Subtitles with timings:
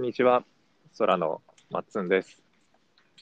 [0.00, 0.44] んにちは。
[0.98, 2.42] 空のまっつんです。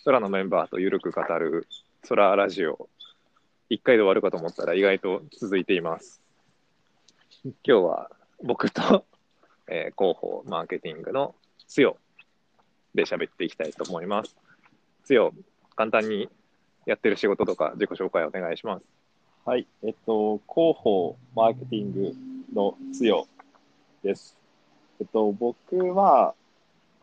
[0.05, 1.67] 空のメンバーとゆるく語る
[2.09, 2.89] 空ラジオ。
[3.69, 6.23] 一回で終わるかと思ったら意外と続いています。
[7.43, 8.11] 今日は
[8.45, 9.05] 僕と、
[9.67, 11.35] えー広報マーケティングの
[11.67, 11.97] つよ
[12.95, 14.37] で喋っていきたいと思います。
[15.03, 15.35] つよ、
[15.75, 16.29] 簡単に
[16.87, 18.87] やってる仕事とか自己紹介お願いします。
[19.45, 22.13] はい、えっと、広報マーケティング
[22.53, 23.27] のつよ
[24.05, 24.39] です。
[25.01, 26.35] えっと、僕は、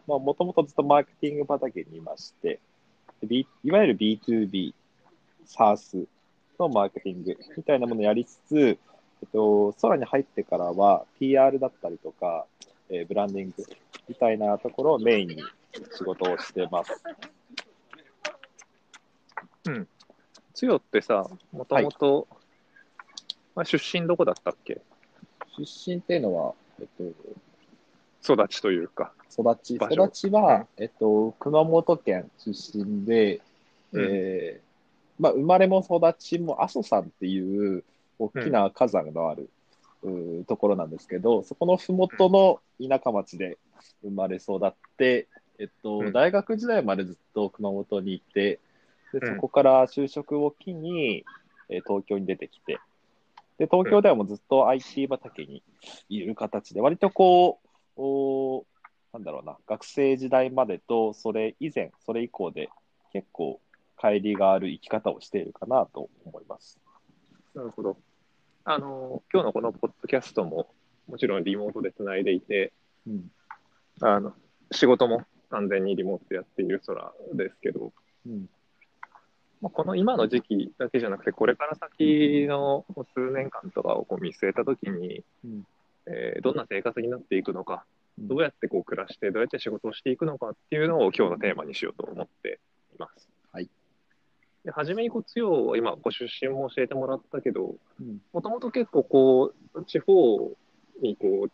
[0.07, 2.59] もともとずっとマーケティング畑にいまして、
[3.23, 4.73] B- いわゆる B2B、
[5.47, 6.07] SaaS
[6.59, 12.45] のマーケティングみたいなものをやりつつ、えっと、空に入ってからは PR だったりとか、
[12.89, 13.63] えーブランディング
[14.07, 15.37] みたいなところをメインに
[15.97, 16.91] 仕事をしてます。
[20.53, 22.27] つよってさ、もともと、
[23.55, 24.81] まあ、出身どこだったっけ？
[25.57, 27.03] 出身っていうのは、えっと、
[28.34, 29.13] 育ちというか。
[29.31, 33.41] 育ち、育ちは、えっと、熊本県出身で、
[33.91, 34.01] うん。
[34.01, 34.65] えー
[35.18, 37.84] まあ、生まれも育ちも阿蘇山っていう
[38.20, 39.49] 大きな火山のある、
[40.03, 43.57] うーところなんですけど、そこのふもとの田舎町で
[44.03, 46.13] 生まれ育って、えっと、うん。
[46.13, 48.59] 大学時代までずっと熊本にいて、
[49.13, 49.35] でうん。
[49.35, 51.23] そこから就職を機に、
[51.70, 52.79] えー東京に出てきて、
[53.57, 55.63] で、東京ではもうずっと IT 畑に
[56.09, 58.63] いる形で、割とこう、おー
[59.15, 62.70] なんだろうな、学生時代までと、それ以前、それ以降で、
[63.13, 63.62] 結構、
[63.98, 66.78] 乖離がある生き方をしているかなと思います。
[67.53, 67.97] なるほど。
[68.66, 70.68] あの、今日のこのポッドキャストも、
[71.07, 72.74] もちろんリモートでつないでいて、
[73.07, 73.31] うん。
[74.02, 74.34] あの、
[74.72, 77.94] 仕事も完全にリモートでやっている空ですけど、
[78.25, 78.50] うん。
[79.62, 85.66] まあ、この今の時期だけじゃなくて、これから先の数年間とかをこう見据えたときに、うん
[86.07, 87.85] えーどんな生活になっていくのか、
[88.17, 92.62] うんどうやってこう暮らして、どうやって仕事をしていくのかっていうのを今日のテーマにしようと思って
[92.96, 93.28] います。
[93.52, 93.69] はい。
[94.63, 98.22] で初めにこう、つよは今、ご出身も教えてもらったけど、うん。
[98.31, 100.53] もともと結構こう、地方
[101.02, 101.50] にこ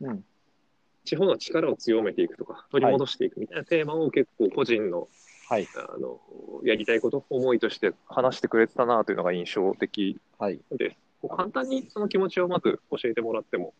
[0.00, 0.24] う、うん。
[1.04, 5.08] 地方の力を強めていくとか、取り戻していくみたいなテーマを結構個人の
[5.48, 5.66] はい。
[5.76, 6.20] あの
[6.62, 10.60] やりたいこと、思いとして話してくれてたなというのが印象的はい。
[10.72, 10.96] です。
[10.96, 13.74] こう簡単にその気持ちをまず教えてもらっても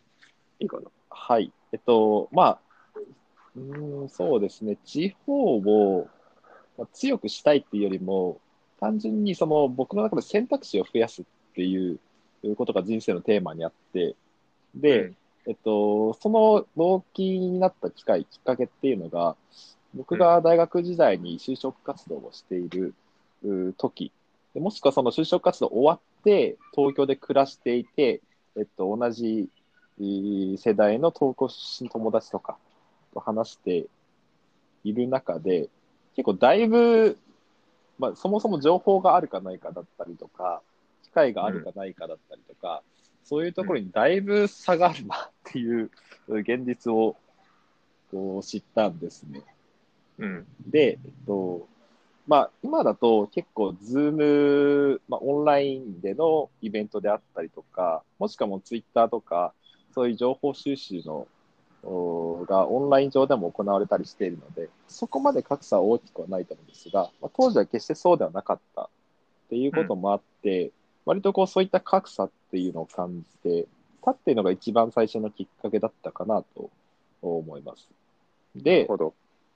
[0.61, 0.91] いいかな。
[1.11, 1.53] はい。
[1.73, 2.61] えっと、まあ、
[3.57, 4.77] うーん、そうですね。
[4.85, 6.09] 地方を、
[6.77, 8.41] まあ、強くしたいっていうよりも、
[8.81, 11.25] 単純にその僕の中で選択肢を増やすっ
[11.55, 11.99] ていう
[12.57, 14.15] ことが人生のテーマにあって、
[14.75, 15.17] で、うん
[15.47, 19.37] えっと、その動機になった機会、きっかけっていうのが、
[19.95, 22.95] 僕が大学時代に就職活動をしている
[23.45, 24.11] う時、
[24.55, 28.21] でもしくはその就職活動終わって、東京で暮らしていて、
[28.57, 29.49] えっと、同じ
[30.01, 32.57] えー世代の東京出身の友達とか
[33.13, 33.87] と話して
[34.83, 35.69] いる中で、
[36.17, 37.19] 結構だいぶ、
[37.99, 40.63] まあ、そもそも情報があるかないかだったりとか、
[41.05, 42.83] 機会があるかないかだったりとか、
[43.25, 45.91] そういうところにだいぶ差があるなっていう
[46.29, 47.17] 現実を
[48.11, 49.43] こう知ったんですね。
[50.19, 50.47] うん。
[50.67, 51.69] で、えっと、
[52.27, 59.53] まあ、今だと結構、ズーム、まあ、オンラインでのイベントであったりとか、もしくはもうツイッターとか、
[59.95, 61.27] そういう情報収集の、
[61.87, 68.89] おがオンライン上でも行われたりしているので、そこまで格差は大きくはないと思うんですが、まあ、当時は決してそうではなかったっ
[69.51, 70.71] ていうこともあって、
[71.05, 73.67] 割とこうそういった格差っていうのを感じて、
[74.03, 76.71] たっていうのが一番最初のきっかけだったかなと
[77.21, 77.87] 思います。
[78.57, 78.87] で。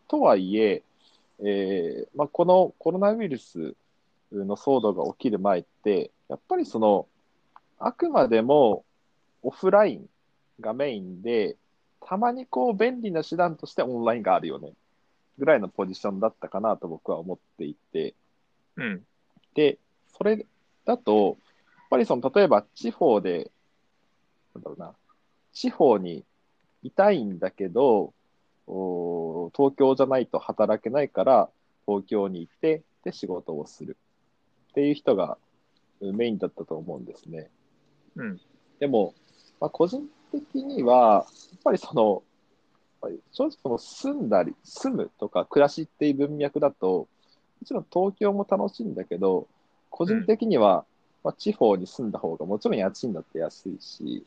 [0.08, 0.82] とはいえ、
[1.40, 3.74] えーまあ、このコロナウイルス
[4.32, 7.06] の騒動が起きる前って、やっぱりその、
[7.78, 8.84] あくまでも
[9.42, 10.08] オフライン
[10.60, 11.56] がメインで、
[12.00, 14.72] たまにこう便利な手段としてオンラインがあるよね、
[15.38, 18.14] ぐらいのポジションだったかなと僕は思っていて、
[18.76, 19.04] うん。
[19.54, 19.78] で、
[20.16, 20.44] それ
[20.84, 21.36] だと、
[21.76, 23.50] やっぱりその、例えば地方で、
[24.54, 24.94] なんだろうな、
[25.52, 26.24] 地方に
[26.82, 28.12] いたいんだけど、お
[29.56, 31.48] 東京じゃないと働けないから、
[31.86, 33.96] 東京に行って、で、仕事をする
[34.70, 35.38] っていう人が
[36.00, 37.50] うんメインだったと思うんですね。
[38.16, 38.40] うん。
[38.78, 39.14] でも、
[39.60, 42.22] まあ、個人的には、やっぱりその、
[43.32, 47.08] 正直その住んだり、住むとか暮らしっていう文脈だと、
[47.60, 49.48] もちろん東京も楽しいんだけど、
[49.90, 50.84] 個人的には、
[51.24, 54.24] まあ、地方に住んだ方がもちろん家賃だって安いし、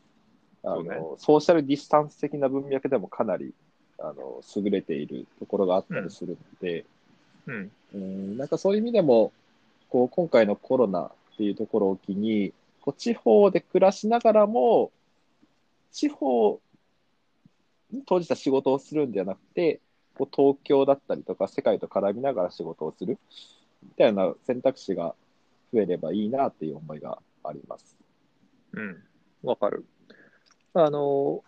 [0.64, 3.54] あのそうねソーシャルディスタンス的な文脈でもかなり
[4.02, 6.86] あの優れているところがあったりするので、
[7.48, 7.72] うん。
[7.94, 9.32] うん、なんかそういう意味でも、
[9.90, 14.92] こう今回のコロナっていうところを機に、こう地方で暮らしながらも、
[15.92, 16.60] 地方
[18.06, 19.82] 当事者仕事をするんではなくて、
[20.18, 23.18] こう東京だったりとか世界と絡みながら仕事をする
[23.84, 25.16] みたいな選択肢が
[25.74, 27.98] 増えればいいなっていう思いがあります。
[28.74, 29.04] うん、
[29.44, 29.86] わかる。
[30.74, 31.44] あの、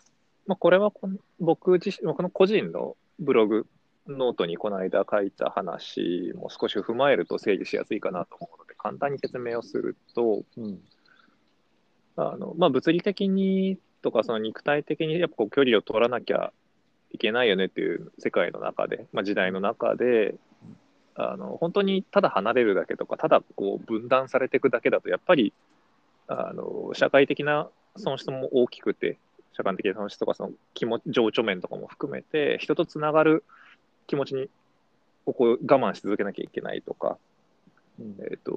[0.46, 3.66] まあ、これはこの僕自身、この個人のブログ、
[4.08, 10.80] ノートにこの間書いた話も少し踏まえると整理しやすいかなと思うので、簡単に説明をすると、うん。
[12.16, 16.52] あのまあ、物理的にとか、その肉体的にやっぱこう距離を取らなきゃ
[17.12, 20.36] いけないよねっていう世界の中で、まあ、時代の中で、
[21.16, 25.54] あの本当にただ離れるだけとか、ただこう分断されていくだけだと、やっぱり
[26.28, 29.18] あの社会的な損失も大きくて、
[29.56, 33.44] 社会的な損失とか、その気持ち情緒面とかも含めて、人とつながる
[34.08, 34.50] 気持ちに
[35.26, 37.18] ここ我慢し続けなきゃいけないとか、
[38.00, 38.54] うんえっ、と、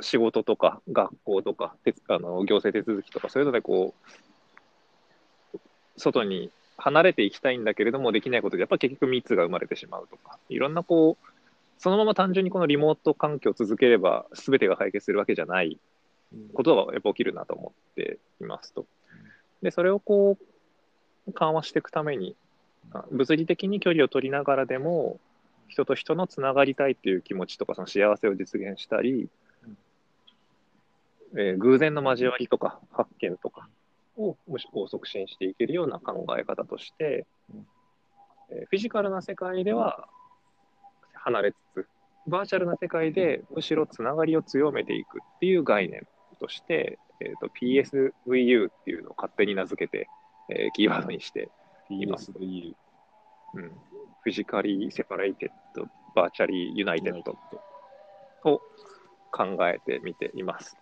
[0.00, 3.94] 仕事とか学校とか、てあの行政手続きとか、そういうのでこ
[5.54, 5.58] う、
[5.96, 11.26] 外に離れていきたいんだけれども、できないことで、やっぱ結局密が生まれてしまうとか、いろんなこう、
[11.78, 15.78] そのまま単純にこのリモート環境を続ければ、すべてが解決するわけじゃない。
[16.54, 18.86] ことがやっぱ起きるなと思っていますと。
[19.62, 20.38] で、それをこ
[21.26, 22.36] う、緩和していくために、
[22.92, 25.18] あ物理的に距離を取りながらでも、
[25.68, 29.28] 人と人のつながりたいっていう気持ちとか、その幸せを実現したり、
[31.34, 33.68] えー偶然の交わりとか発見とか
[34.16, 37.26] をむしこう促進していけるような考え方として、
[38.50, 40.08] えーフィジカルな世界では
[41.12, 41.86] 離れつつ、
[42.26, 46.06] バーチャルな世界でむしろつながりを強めていくっていう概念
[46.38, 50.08] として、えー、と PSVU っていうのを勝手に名付けて、
[50.50, 51.50] えーキーワードにして、
[51.90, 52.74] PSVU。
[53.54, 57.32] うん、 Physically Separated Virtually United
[58.50, 58.60] を
[59.30, 60.76] 考えてみています。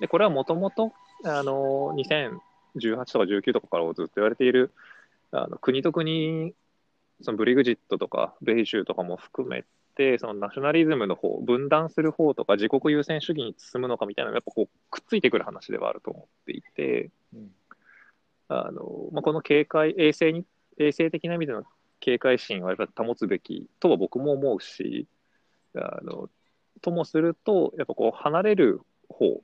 [0.00, 0.92] で、これはもともと、
[1.24, 4.72] あの、2018とか19とかからずっと言われている、
[5.30, 6.54] あの国と国、
[7.22, 9.64] そのブレグジットとか、米中とかも含め
[9.94, 17.10] て、そのナショナリズムの方、分断する方とか、自国優先主義に進むのかみたいなのが、やっぱこう、くっついてくる話ではあると思っていて、
[18.48, 20.44] あのまあ、この警戒、衛生に、
[20.78, 21.64] 衛生的な意味での
[22.00, 25.06] 警戒心はやっぱ保つべきとは僕も思うし、
[25.74, 26.28] あの
[26.82, 29.40] ともすると、やっぱこう離れる方、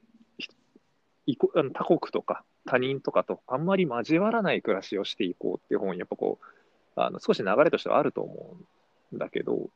[1.72, 6.46] 他国とか他人とかとあんまり交わらない暮らしをしていこうっていう方に、やっぱこう、
[7.04, 8.56] あの少し流れとしてはあると思
[9.12, 9.70] うんだけど、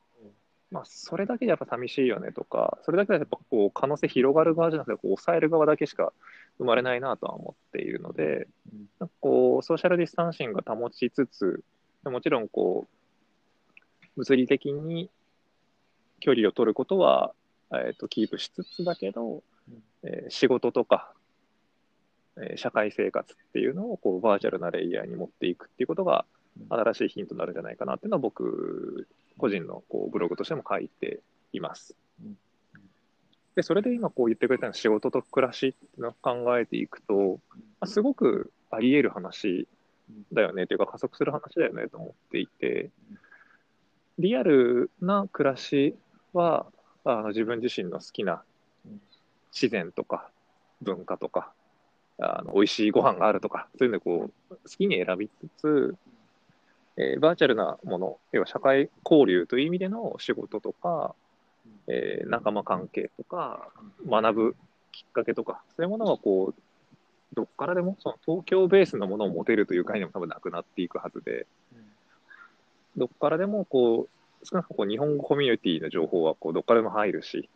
[0.73, 6.11] まあ、それだけでやっぱ寂しいよねとか、それだけでやっぱこう可能性広がる側じゃなくて、抑える側だけしか
[6.57, 8.47] 生まれないなとは思っているので、
[8.99, 11.63] なんかこうソーシャルディスタンシングが保ちつつ、
[12.05, 15.11] もちろんこう物理的に
[16.19, 17.33] 距離を取ることは、
[17.71, 19.43] えー、とキープしつつだけど、
[20.03, 21.13] えー仕事とか、
[22.37, 26.25] えー社会生活っていうのをこうバーチャルなレイヤーに持っていくっていうことが
[26.69, 29.07] 新しいヒントになるんじゃないかなっていうのは僕
[29.37, 31.21] 個人のこうブログとしても書いて
[31.51, 31.95] います。
[32.23, 32.37] うん。
[33.55, 39.67] で、それで今こう言ってくれたような仕事と暮らしっていうのを考えていくと、まあすごくあり得る話
[40.31, 42.89] だよねというか加速する話だよねと思っていて、
[44.19, 45.95] リアルな暮らし
[46.33, 46.65] は
[47.03, 48.43] あの自分自身の好きな
[48.85, 49.01] うん。
[49.53, 50.29] 自然とか
[50.81, 51.51] 文化とか、
[52.19, 55.95] あの美味しいご飯があるとか、そういうのをこう好きに選びつつ、
[56.97, 61.15] えーバーチャルなもの、要は社会交流という意味での仕事とか、
[61.87, 63.69] えー仲間関係とか、
[64.07, 64.55] 学ぶ
[64.91, 66.61] きっかけとか、そういうものはこう、
[67.33, 71.47] どっからでも、その東京ベースのものを持てるという概念も多分なくなっていくはずで、
[72.95, 77.49] どっからでもこう、少なくとも日本語コミュニティの情報はこうどっからでも入るし、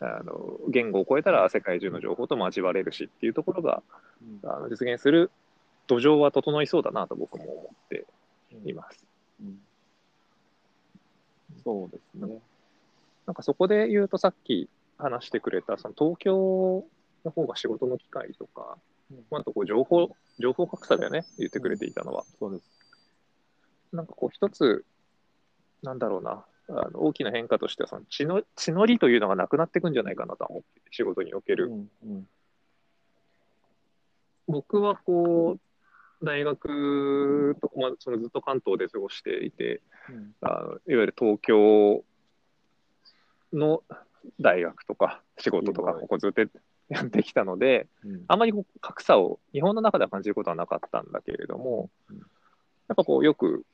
[0.00, 3.82] あの言語を超えたら世界中の情報と交われるしっていうところが
[4.44, 5.30] あの実現する
[5.86, 8.04] 土壌は整いそうだなと僕も思って
[8.64, 9.04] います。
[9.40, 9.58] うん。
[11.64, 12.40] そうですね。
[13.26, 14.68] なんかそこで言うとさっき
[14.98, 16.84] 話してくれたその東京
[17.24, 18.76] の方が仕事の機会とか、
[19.30, 22.64] まあ、あとこう情報情報格差だよね言ってくれていたのは、そうです。
[23.92, 24.84] なんかこう一つ
[25.82, 32.28] なんだろうなあの大きな変化としてはその血の血のりというのがなくなっていくんじゃないかなとは思って仕事における、うんうん。
[34.48, 35.60] 僕はこう
[36.22, 40.34] 大学と、まあ、そのずっと関東で過ごしていてうん。
[40.40, 42.04] あのいわゆる東京
[43.52, 43.82] の
[44.40, 46.42] 大学とか仕事とかここずっと
[46.88, 48.24] やってきたので、うん。
[48.28, 52.22] あんまりこう格差を日本の中では感じることはなかったんだけれどもうん、や
[52.92, 53.64] っぱこうよく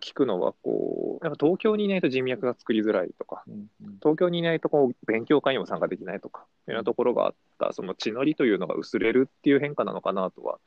[0.00, 3.54] 聞くのはこう、やっぱ東京にいないと人脈が作りづらいとか、うん。
[3.84, 3.96] うん。
[4.00, 10.58] 東京にいないとこう勉強会にも参加できないとか、いうようなところがあった、その地のりというのが薄れるっていう変化なのかなとは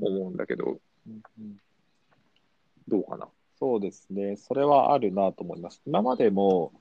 [0.00, 1.56] 思うんだけど、うんうん
[2.88, 3.28] どうかな。
[3.58, 4.36] そうですね。
[4.36, 5.80] それはあるなと思います。
[5.86, 6.72] 今までも、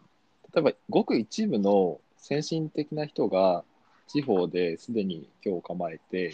[0.54, 3.64] 例えばごく一部の先進的な人が
[4.08, 6.34] 地方ですでに今日構えて、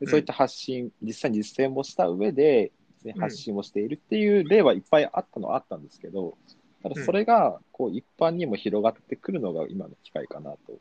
[0.00, 2.72] でそういった発信、実際に実践もした上で、
[3.18, 6.36] 発信をしているっていう例はいっぱいあったのはあったんですけど、
[6.82, 10.78] ただそれがこう一般にも広がってくるのが今の機会かなと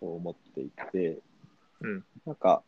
[0.00, 1.18] 思っていて、
[1.80, 2.04] うん。
[2.26, 2.62] なんか、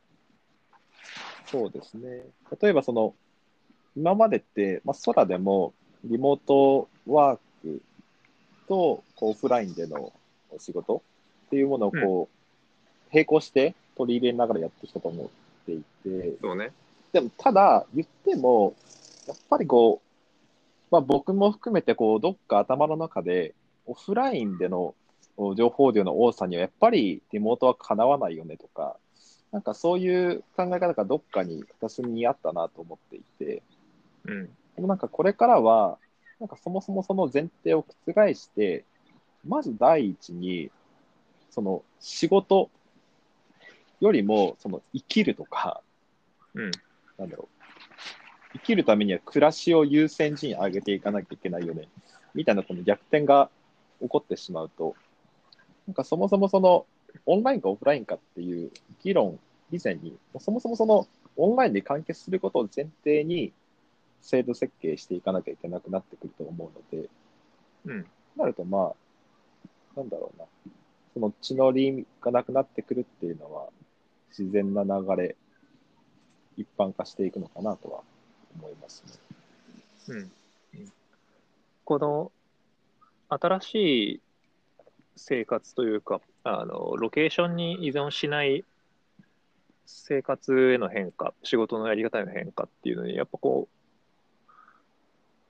[1.47, 2.23] そうですね。
[2.61, 3.14] 例えばその、
[3.97, 7.82] 今までって、まあ、空でもリモートワーク
[8.68, 10.12] とこうオフラインでの
[10.50, 11.02] お仕事
[11.47, 15.28] っていうものをこう、並行して取り入れながらやってきたと思っ
[15.66, 16.73] ていて、そうね。
[17.12, 18.75] でもただ言っても、
[19.28, 20.12] やっぱりこう、
[20.90, 23.54] まあ、僕も含めてこうどっか頭の中で
[23.87, 24.94] オフラインでの
[25.37, 28.97] お情報量の多さにはやっぱりリモートはかなわないよねとか、
[29.52, 33.62] なんかそういう考え方がどっかに私にあったなと思っていて、
[34.25, 34.47] うん。
[34.47, 35.99] でもなんかこれからは、
[36.40, 38.85] なんかそもそもその前提を覆して、
[39.47, 40.71] まず第一に、
[41.50, 42.71] その仕事
[44.00, 45.82] よりも、その生きるとか、
[46.54, 46.71] うん。
[47.18, 47.68] なんだろう、
[48.54, 51.88] 生きるためには暮らしを優先順位上げていかなきゃいけないよね、
[52.35, 53.50] みたいなこの逆転が
[54.00, 54.97] 起こってしまうと、
[55.87, 56.87] なんかそもそもその
[57.26, 58.71] オンラインかオフラインかっていう
[59.02, 59.38] 議論
[59.71, 63.52] 以前に、そもそもそのオンラインで完結することを前提に
[64.21, 67.09] 制度設計していかなきゃいけなくなってくると思うので、
[67.87, 68.07] うん。
[68.37, 68.95] なるとまあ、
[69.97, 70.47] なんだろうな、
[71.14, 73.69] その血のりがなくなってくるっていうのは、
[74.31, 75.37] 自然な流れ、
[76.57, 78.02] 一般化していくのかなとは
[78.59, 79.12] 思いますね。
[80.09, 80.31] うん。
[81.85, 82.33] この
[83.28, 83.75] 新し
[84.14, 84.21] い
[85.16, 88.65] 生活というか、あの、ロケーションに依存しない
[89.87, 94.49] 生活への変化、仕事のやり方への変化っていうのに、やっぱこう、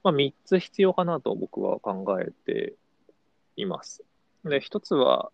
[0.03, 2.75] まあ、3つ必要かなと僕は考えて
[3.57, 4.03] います。
[4.45, 5.31] で、1つは、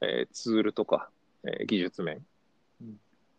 [0.00, 1.10] えーツールとか、
[1.44, 2.24] えー技術面。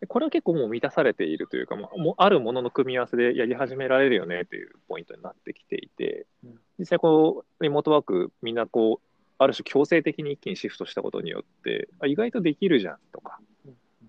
[0.08, 6.26] これは結構もう満たされているというか、まあ、もうあるものの組み合わせでやり始められるよねというポイントになってきていて。
[6.44, 9.11] うん、実際こう、リモートワークみんなこう、
[9.42, 13.40] ある種強制的に一気にシフトしたことによって、あ意外とできるじゃんとか、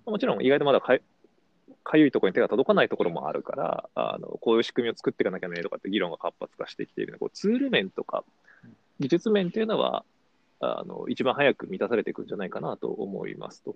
[0.05, 0.99] もちろん意外とまだか
[1.97, 8.25] ゆいところに手が届かないところもあるから、あのこういう仕組みを作っていかなきゃねとかって議論が活発化してきているので、こうツール面とか
[9.01, 10.05] 技術面というのは、
[10.61, 13.75] あの一番早く満たされていくんじゃないかなと思いますと。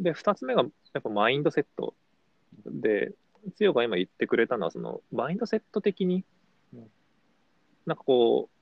[0.00, 1.94] で、二つ目がやっぱマインドセット。
[2.66, 3.12] で、
[3.56, 6.24] 強が今言ってくれたのは、そのマインドセット的に
[6.74, 6.90] うん、
[7.86, 8.53] なんかこう、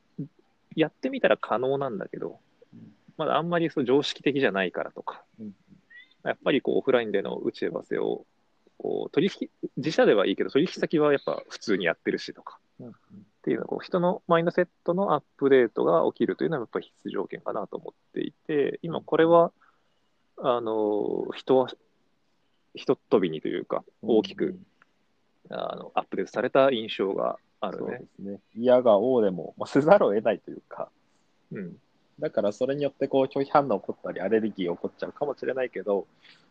[0.76, 2.38] やってみたら可能なんだけど、
[3.16, 5.54] まだあんまりそう常識的じゃないからとか、うん。
[6.24, 8.24] やっぱりこうオフラインでの打ち合わせを、
[8.78, 12.92] こう取引、自社ではいいけど、取引先はやっぱ普通にやってるしとか、うん
[13.42, 19.50] っていうのはこう人のマインドセットのアップデートが起きるというのはやっぱり必須条件かなと思っていて、今これは、
[20.38, 21.68] あの、人は、
[22.74, 24.56] 一飛びにというか、大きく、
[25.50, 27.98] あのアップデートされた印象があるねそうで。
[28.16, 28.40] すね。
[28.56, 30.90] 嫌が王でも、まあ、せざるを得ないというか、
[31.52, 31.76] うん。
[32.18, 36.06] だからそれによってこう拒否反応起こったり、アレルギー起こっちゃうかもしれないけど、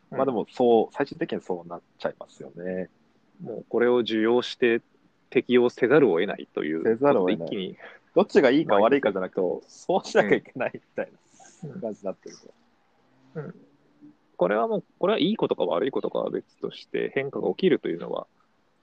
[0.10, 2.90] まあでもそう、最終的にそうなっちゃいますよね。
[3.44, 4.82] もうこれを受容して
[5.30, 7.78] 適用せざるを得ないというせざるを得ない一気に、
[8.16, 11.12] どっちがいいか悪いかじゃなくて、そうしなきゃいけないみたい
[11.64, 12.54] な感じになってると。
[14.38, 18.28] これはもう、これはいいことか悪いことかは別として、変化が起きるというのは、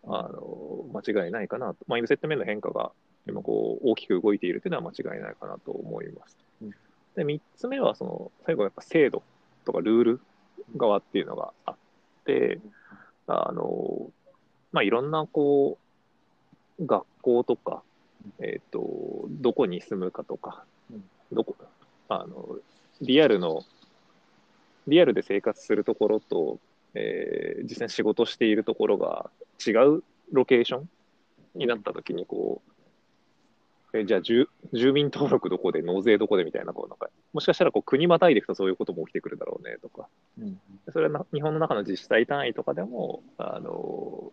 [0.05, 1.76] あの間違いないかなと。
[1.87, 2.93] マインドセット面の変化が
[3.26, 6.37] 今こう大きく動いているというのは間違いないかなと思います。
[6.62, 6.71] うん
[7.19, 9.25] で、3つ目は、その、最後はやっぱ制度
[9.64, 10.21] とかルール
[10.76, 11.76] 側っていうのがあっ
[12.25, 12.61] て、
[13.26, 14.11] あの、
[14.71, 15.78] まあ、いろんなこ
[16.78, 17.83] う、学校とか、
[18.38, 21.57] えっ、と、どこに住むかとかうん、どこ、
[22.09, 22.59] あの、
[23.00, 23.64] リアルの、
[24.87, 26.61] リアルで生活するところと、
[26.99, 29.31] えー実際に仕事しているところが
[29.67, 30.02] 違う
[30.33, 30.88] ロケーション？
[31.55, 32.62] になったときに、こ
[33.93, 40.09] う、えじゃあ住、住民登録どこで、納税どこでみたいな、こう、なんか、もしかしたらこう国またいでいくとそういうことも起きてくるだろうね、とか。
[40.38, 40.61] うん。
[40.93, 44.33] それはな日本の中の自治体単位とかでも、あの、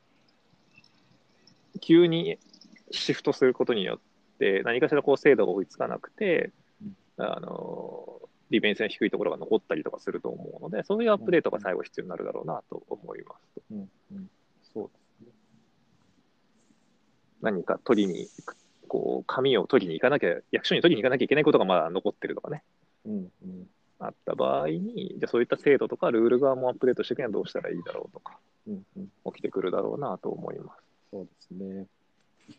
[1.81, 2.37] 急に
[2.91, 6.51] シフトすることによって、何かしらこう制度が追いつかなくて、
[7.17, 13.61] あの、利便性の低いところが残ったりとかすると思うので、そういうアップデートが最後必要になるだろうなと思います。
[13.71, 14.29] うんうん
[14.73, 15.33] そうですね。
[17.41, 22.63] 何か取りに行く、こう、紙を取りに行かなきゃ、役所に取りに行かなきゃいけないことがまだ残ってるとかね。
[23.05, 28.37] うんうんあった場合に、じゃあそういった制度とかルール側もアップデートしていくにはどうしたらいいだろうとか、
[28.67, 29.07] うんうん。
[29.31, 30.83] 起きてくるだろうなと思います。
[31.11, 31.87] そうですね。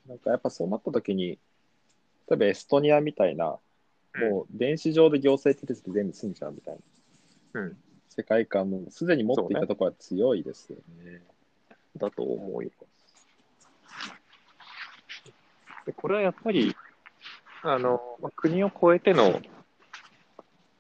[0.09, 1.39] なんかやっぱそうなった時に、
[2.29, 3.59] 例えばエストニアみたいな、
[4.21, 6.77] もう電子上で行政手続き全部済んじゃうみたい
[7.55, 7.61] な。
[7.61, 7.77] うん、
[8.09, 11.23] 世界観もすでに持っていたところは強いですよね。
[11.97, 12.87] だと思います。
[15.87, 16.75] でこれはやっぱり、
[17.63, 19.41] あの、まあ国を越えての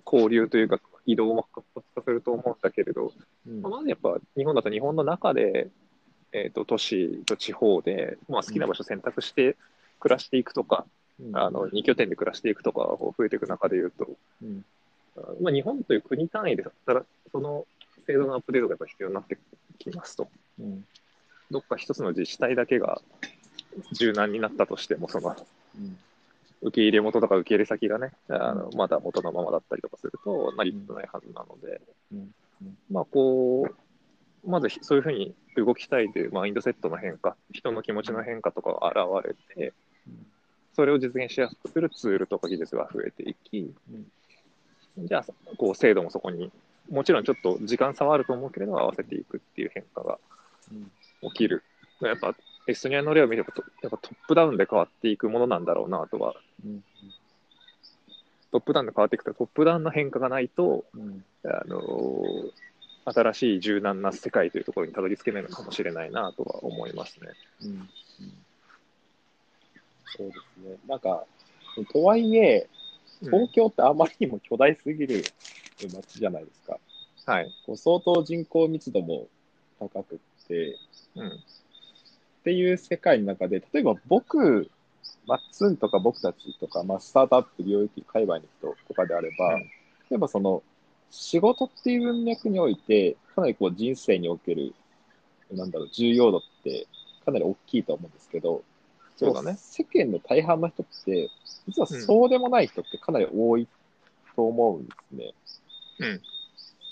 [0.04, 3.12] 交流というか、移動も活発化すると思うんだけれど、
[3.46, 3.62] うん。
[3.62, 5.70] まあまずやっぱ日本だと日本の中で、
[6.32, 9.56] えー、と都市と地方で、まあ、好きな場所選択して
[10.00, 10.95] 暮らしていくとか、うん
[11.32, 14.08] あの2拠点で暮らしていくとかこう増えていく中でいうと、
[14.42, 14.64] うん。
[15.16, 16.64] あまあ、日本という国単位で
[17.32, 17.66] その
[18.06, 19.38] 制度のアップデートがやっぱ必要になって
[19.78, 20.28] きますと。
[20.60, 20.84] うん。
[21.50, 23.00] どっか一つの自治体だけが
[23.92, 25.36] 柔軟になったとしても、その
[25.76, 25.98] うん。
[26.62, 31.80] 受け入れ元とか受け入れ先がね、あのまだ元のままだったりとかすると、成り立たないはずなので、
[32.12, 32.18] うん。
[32.62, 32.78] うん。
[32.90, 39.72] まあこう、まずそういうふうに動きたいというマインドセットの変化、人の気持ちの変化とかが現れて、
[40.76, 43.74] それを実現しやすくするツールとか技術が増えていき、
[44.98, 45.24] じゃあ、
[45.56, 46.52] こう制度もそこに、
[46.90, 50.18] もちろんちょっと時間差はあると思うけれど、合わせていくっていう変化が
[50.70, 50.90] うん
[51.30, 51.62] 起きる。
[52.02, 52.36] やっぱ
[52.68, 56.84] エストニアの例を見ればと、やっぱトップダウンで変わっていくものなんだろうなとは、うん
[58.52, 62.50] トップダウンで変わっていくと、トップダウンの変化がないと、うんあのー
[63.08, 67.28] 新しい柔軟な世界というところにたどり着けないのかもしれないなとは思いますね。
[67.62, 67.88] うん。
[70.86, 71.24] なんか、
[71.92, 72.68] とはいえ、
[73.20, 75.24] 東京ってあまりにも巨大すぎる
[75.82, 76.78] 街じゃないですか。
[77.26, 77.52] はい。
[77.66, 79.26] こう相当人口密度も
[79.78, 80.78] 高くって、
[81.16, 81.28] うん。
[81.28, 81.32] っ
[82.44, 84.70] ていう世界の中で、例えば僕、
[85.26, 89.70] マッツンとか僕たちとか、まあ、スタートアップ領域界隈の人とかであれば、うん
[90.10, 90.62] 例えばその、
[91.10, 94.74] 仕事っていう文脈において、かなりこう人生における、
[95.50, 96.86] なんだろう、重要度って
[97.24, 98.62] かなり大きいと思うんですけど、
[99.16, 99.56] そうだね。
[99.58, 101.30] 世間の大半の人って、
[101.66, 103.66] 実はそうでもない人ってかなり多い
[104.34, 105.34] と思うんですね。
[106.00, 106.20] うん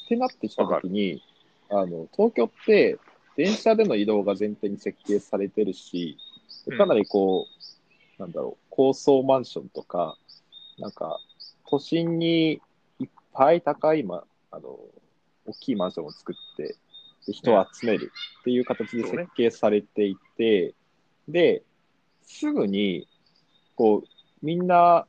[0.05, 1.23] ってなってきたときに、
[1.71, 2.99] あの、東京って
[3.37, 6.19] 電車での移動が前提に設計されてるし、
[6.67, 7.47] うんかなりこ
[8.19, 10.17] う、なんだろう、高層マンションとか、
[10.79, 11.19] なんか、
[11.69, 12.61] 都心に
[13.01, 14.79] いっぱい高い、ま、あの、
[15.47, 16.77] 大きいマンションを作って、
[17.27, 20.75] で人を集めるっていう形で設計されていて、
[21.29, 21.63] で、
[22.27, 23.07] すぐに、
[23.77, 24.09] こう、
[24.43, 25.07] みんな、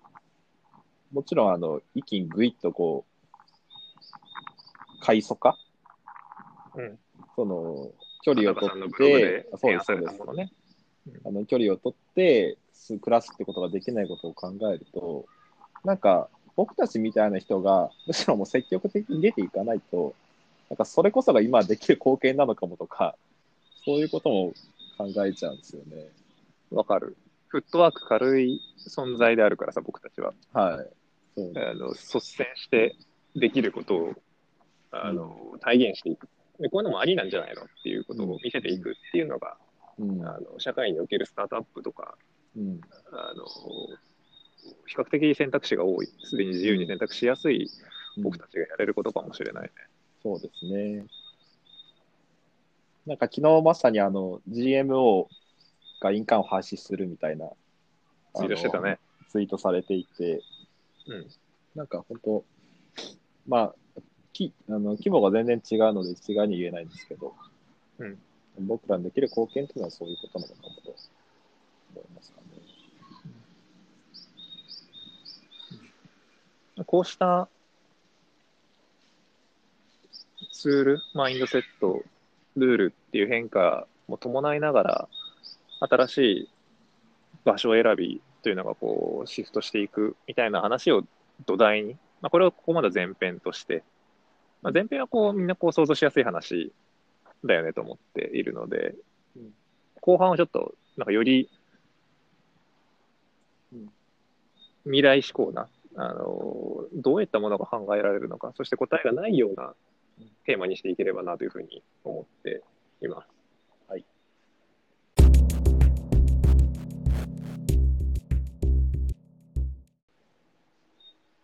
[1.11, 5.57] もちろん、あの、一気にぐいっとこう、階層化？
[6.75, 6.99] うん。
[7.35, 7.91] その、
[8.23, 10.51] 距離を取ってそうです、そうですね。
[11.25, 15.25] あの、距離を取って、す暮らすってことができないことを考えると、
[15.83, 20.15] なんか、僕たちみたいな人が、むしろもう積極的に出ていかないと、
[20.69, 23.15] なんかそれこそが今できる貢献なのかもとか、
[23.85, 24.53] そういうことも
[24.97, 26.07] 考えちゃうんですよね。
[26.75, 27.17] わかる。
[27.47, 30.33] フットワーク軽い存在であるからさ、僕たちは。
[30.53, 30.89] はい。
[31.35, 32.95] そうあの率先して
[33.35, 34.13] できることを
[34.91, 36.27] あの、体現していく
[36.59, 36.69] で。
[36.69, 39.57] こういうのもありなんじゃないのっていうことを見せていくっていうのが、
[39.99, 40.25] うん。
[40.25, 42.17] あの社会におけるスタートアップとか、
[42.57, 42.81] うん。
[43.11, 43.45] あの
[44.87, 47.69] 比較的選択肢が多い、すでに自由に選択しやすい
[48.21, 49.69] 僕たちがやれることかもしれないね。
[50.23, 51.05] そうですね。
[53.05, 55.27] なんか昨日まさにあの GMO
[55.99, 57.49] が印鑑を廃止するみたいな
[58.35, 58.99] ツイートしてたね。
[59.29, 60.41] ツイートされていて、
[61.07, 61.27] うん。
[61.75, 62.45] なんか本当、
[63.47, 63.75] まあ、
[64.33, 67.33] きあの規模が全然違うので一概に言えないんですけど、
[67.99, 68.17] うん
[68.57, 70.95] 僕らにできる貢献というのはそういうことなのかもと
[71.93, 72.37] 思いますか
[76.77, 76.83] ね。
[76.85, 77.49] こうした
[80.51, 82.03] ツール、マインドセット、
[82.55, 85.09] ルールっていう変化も伴いながら、
[85.79, 86.49] 新しい
[87.43, 91.03] 場所選びというのがこうシフトしていくみたいな話を
[91.45, 93.83] 土台に、まあ、これをここまで前編として、
[94.61, 96.71] まあ、前編はこうみんなこう想像しやすい話
[97.43, 98.95] だよねと思っているので、
[99.35, 99.53] うん
[100.01, 101.49] 後半はちょっとなんかより
[103.73, 103.89] うん
[104.83, 109.73] 未来志向なあのどういったものが考えられるのか、そして答えがないような
[110.45, 112.61] テーマにしていければなというふうに思って
[113.01, 113.34] います。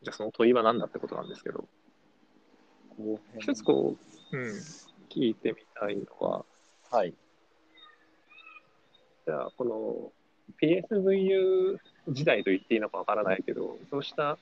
[0.03, 1.67] じゃあその問いは何だってことなんですけど、
[3.39, 3.95] 一つこ
[4.31, 4.49] う、うん、
[5.09, 6.45] 聞いてみたいのは、
[6.89, 7.13] はい。
[9.25, 10.11] じゃあこの
[10.61, 11.77] PSVU
[12.09, 14.37] 時代と言っていいのかわからないけど、そうした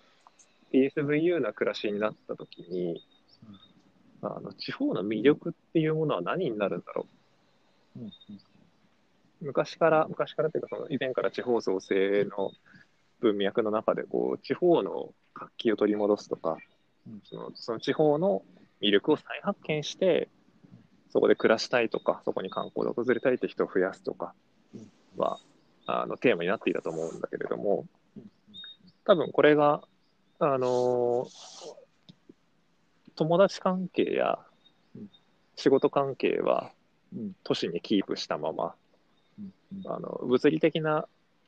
[0.74, 3.04] PSVU な暮らしになったときに、
[4.22, 7.06] あの地方の魅力っていうものは何になるんだろ
[7.98, 8.00] う？
[8.00, 8.12] んうんう。
[9.42, 12.52] 昔から、昔からっていうか、その以前から地方創生の
[13.22, 16.58] 文脈の中で、こう、地方の活気を取り戻すとか
[17.08, 18.44] うん、そのその地方の
[18.82, 20.30] 魅力を再発見して、
[21.10, 24.34] そこで暮らしたいとか、そこに観光で訪れたいって人を増やすとか
[25.18, 25.40] は、
[25.86, 27.86] あのテーマになっていたと思うんだけれども、
[29.06, 29.82] 多分これが、
[30.40, 31.80] あのー
[33.16, 34.40] 友達関係や
[34.96, 35.10] うん。
[35.58, 36.72] 仕事関係は
[37.14, 37.36] うん。
[37.44, 38.76] 都市にキープしたまま、
[39.38, 39.92] うん。
[39.92, 41.06] あの物理的な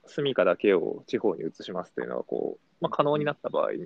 [0.08, 3.86] 住処だけを地方に移しますというのはこう、まあ、可能になった場合に、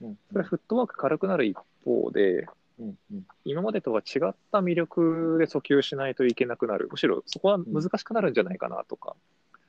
[0.00, 0.18] うん。
[0.28, 2.46] それはフットワーク軽くなる一方で、
[2.78, 2.98] うん。
[3.12, 3.26] うん。
[3.44, 9.14] 今までとは違った魅力で訴求しないといけなくなる、むしろそこは難しくなるんじゃないかなとか、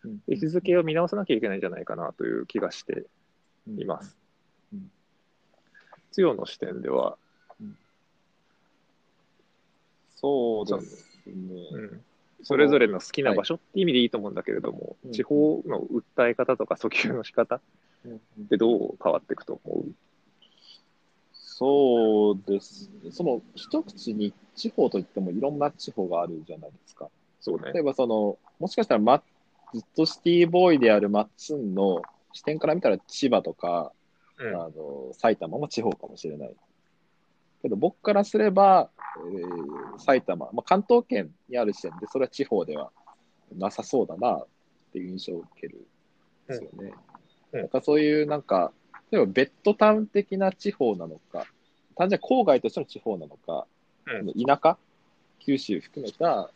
[0.03, 0.19] うん。
[0.27, 3.05] 位置づけを見直さなきゃいけないんじゃないかなという気がして
[3.67, 4.17] います。
[4.73, 4.91] うん。
[6.11, 7.17] つよの視点では、
[10.23, 11.33] そうですね。
[11.73, 12.01] うん
[12.43, 17.61] それぞれの好きな場所って意味でいいと思うんだけれども、うん地方の訴え方とか訴求の仕方っ
[18.05, 19.85] うんてどう変わっていくと思う？
[21.33, 23.11] そうですね。
[23.11, 27.09] その一口に地方といってもいろんな地方があるじゃないですか。
[27.39, 27.79] そうね例。
[27.79, 29.21] えばその、もしかしたらマッ
[29.73, 32.01] ずっとシティボーイであるマッツンの
[32.33, 33.91] 視点から見たら千葉とか、
[34.39, 36.55] うんあの埼玉も地方かもしれない。
[37.61, 39.47] けど僕からすれば、えー
[39.97, 42.91] 埼玉、まあ、関東圏にある時点でそれは地方では
[43.55, 44.47] なさそうだなっ
[44.91, 45.79] ていう印象を受けるん
[46.47, 46.93] ですよね。
[47.53, 47.59] うん。
[47.61, 48.71] なんかそういうなんか、
[49.11, 51.45] 例えばベッドタウン的な地方なのか、
[51.95, 53.67] 単純に郊外としての地方なのか、
[54.07, 54.45] うん。
[54.45, 54.77] 田舎、
[55.39, 56.49] 九州含めた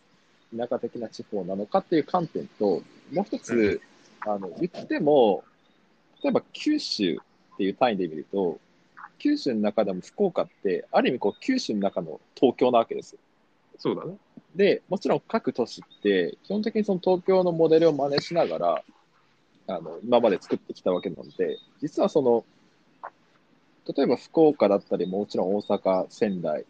[0.56, 3.82] 田舎的な地方なのかっていう観点と、もう一つ、
[4.22, 5.44] あの言っても、
[6.24, 7.16] 例えば九州
[7.54, 8.60] っていう単位で見ると、
[9.20, 13.20] 九州の中でも福岡って、ある意味こう九州の中の東京なわけですよ。
[13.78, 14.18] そうだね。
[14.56, 18.84] で、もちろん各都市って、基本的にその東京のモデルを真似しながら、
[19.68, 22.46] あの、今まで作ってきたわけなので、実はその、
[23.96, 26.66] 例えば福岡だったり、もちろん大阪、仙台、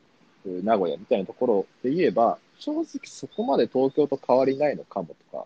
[0.45, 5.45] えー名古屋みたいなところで言えば、正直そこまで東京と変わりないのかもとか、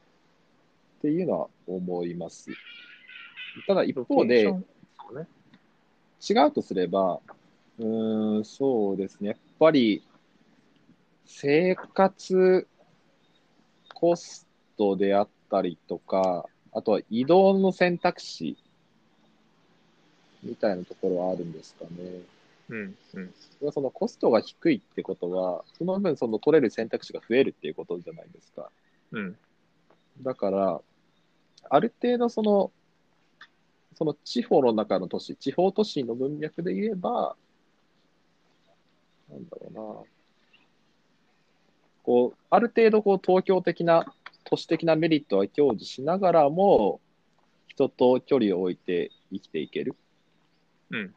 [1.00, 2.52] っていうのは思います。
[3.68, 4.56] ただ一方で。
[6.30, 7.20] 違うとすれば、
[7.80, 9.30] うーん、そうですね。
[9.30, 10.04] やっぱり、
[11.34, 12.68] 生活
[13.96, 18.58] コストであったりとか、あとは移動の選択肢
[20.44, 22.22] みたいなところはあるんですかね。
[22.70, 22.96] うん。
[23.14, 23.34] うん。
[23.72, 28.70] そのコストが低いってことは、その分その取れる選択肢が増えるっていうことじゃないですか。
[29.12, 29.38] うん。
[30.22, 30.82] だから、
[31.70, 32.72] ある程度その、
[33.96, 37.36] その地方の中の都市、地方都市の文脈で言えば、
[39.30, 40.21] なんだろうな、
[42.04, 44.06] こう、ある程度こう東京的な、
[44.46, 47.00] 都市的なメリットは享受しながらも、
[47.68, 49.96] 人と距離を置いて生きていける
[50.90, 51.16] うん。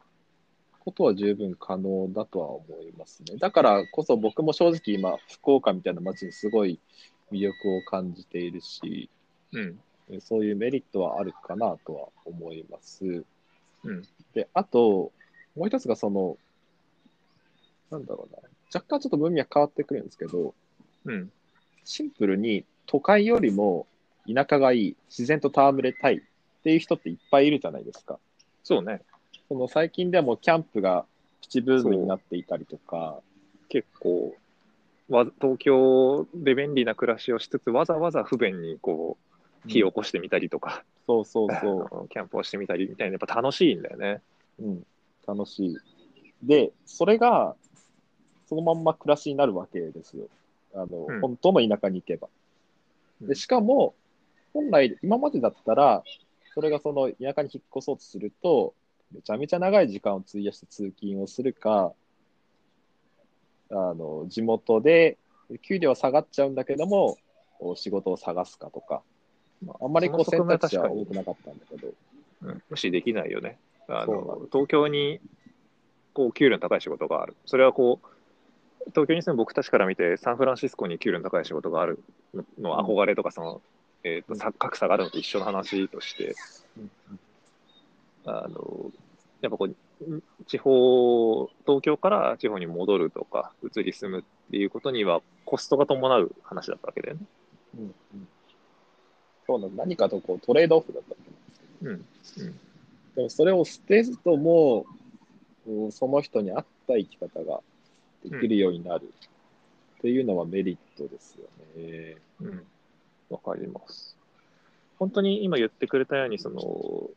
[0.80, 3.36] ことは十分可能だとは思いますね。
[3.38, 6.78] だからこそ僕も正直今、福岡みたいな街にすごい
[7.32, 9.08] 魅力を感じているし、
[9.52, 9.80] うん。
[10.10, 13.24] えそういうメリットはあるかなとは思います。
[13.84, 14.02] うん。
[14.34, 15.12] で、あと、
[15.56, 16.36] もう一つがその、
[17.90, 18.38] なんだろうな、
[18.74, 20.54] 若干ちょっと文脈変わってくるんですけど、
[21.04, 21.30] うん。
[21.84, 23.86] シンプルに都会よりも
[24.32, 26.20] 田舎がいい、自然と戯れたいっ
[26.62, 28.18] ていう人っていっぱいいるじゃないですか。
[28.62, 29.00] そうね。
[29.48, 31.04] その最近でもキャンプが
[31.42, 33.20] プチブームになっていたりとか、
[33.68, 34.34] 結構、
[35.10, 39.18] わ東京で便利な暮らしをしつつ、わざわざ不便にこ
[39.66, 44.22] う、火を起こしてみたりとか、そうそうそ キャンプをしてみたりみたいな、やっぱ楽しいんだよね。
[44.58, 44.86] う、うん、
[45.26, 45.76] 楽しい。
[46.42, 47.54] で、それが、
[48.46, 50.28] そのまんま暮らしになるわけですよ。
[50.74, 51.20] あの、うん。
[51.20, 52.28] 本当の田舎に行けば。
[53.22, 53.28] うん。
[53.28, 53.94] で、しかも、
[54.52, 56.02] 本来、今までだったら、
[56.54, 58.74] それがその田舎に引っ越そうとすると、
[59.12, 61.92] めちゃめちゃ長い時間を費やして通勤をするか、
[63.70, 65.18] あの、地元で、
[65.62, 67.16] 給料は下がっちゃうんだけども、
[67.60, 69.02] お仕事を探すかとか、
[69.64, 71.88] まああんまりこう選択肢は多くなかったんだけど、
[72.42, 73.58] うん、無視できないよね。
[73.88, 75.20] あの東京に
[76.12, 77.36] こう給料の高い仕事がある。
[77.46, 78.06] それはこう
[78.88, 82.02] 東京に住む僕たちから見て、サンフランシスコに給料の高い仕事がある
[82.58, 83.62] のは憧れとかその、
[84.02, 86.34] えーとさ格差があるのと一緒の話として、
[88.26, 88.90] あの
[89.40, 89.76] やっぱこう
[90.46, 97.20] 地方、東京から地方に戻るとか、移り住むっていうことにはコストが伴う話だったわけだよね。
[97.78, 98.28] うんうん
[99.46, 102.48] そうなの何かとこうトレードオフだったわけなんですけどうん。
[102.48, 102.60] うん。
[103.16, 104.86] でもそれを捨てずとも、
[105.66, 107.60] うんその人に合った生き方が
[108.24, 109.12] できるようになる
[109.98, 112.16] っていうのはメリットですよね。
[112.40, 112.66] うん。
[113.30, 114.16] わかります。
[114.98, 117.10] 本当に今言ってくれたように、その、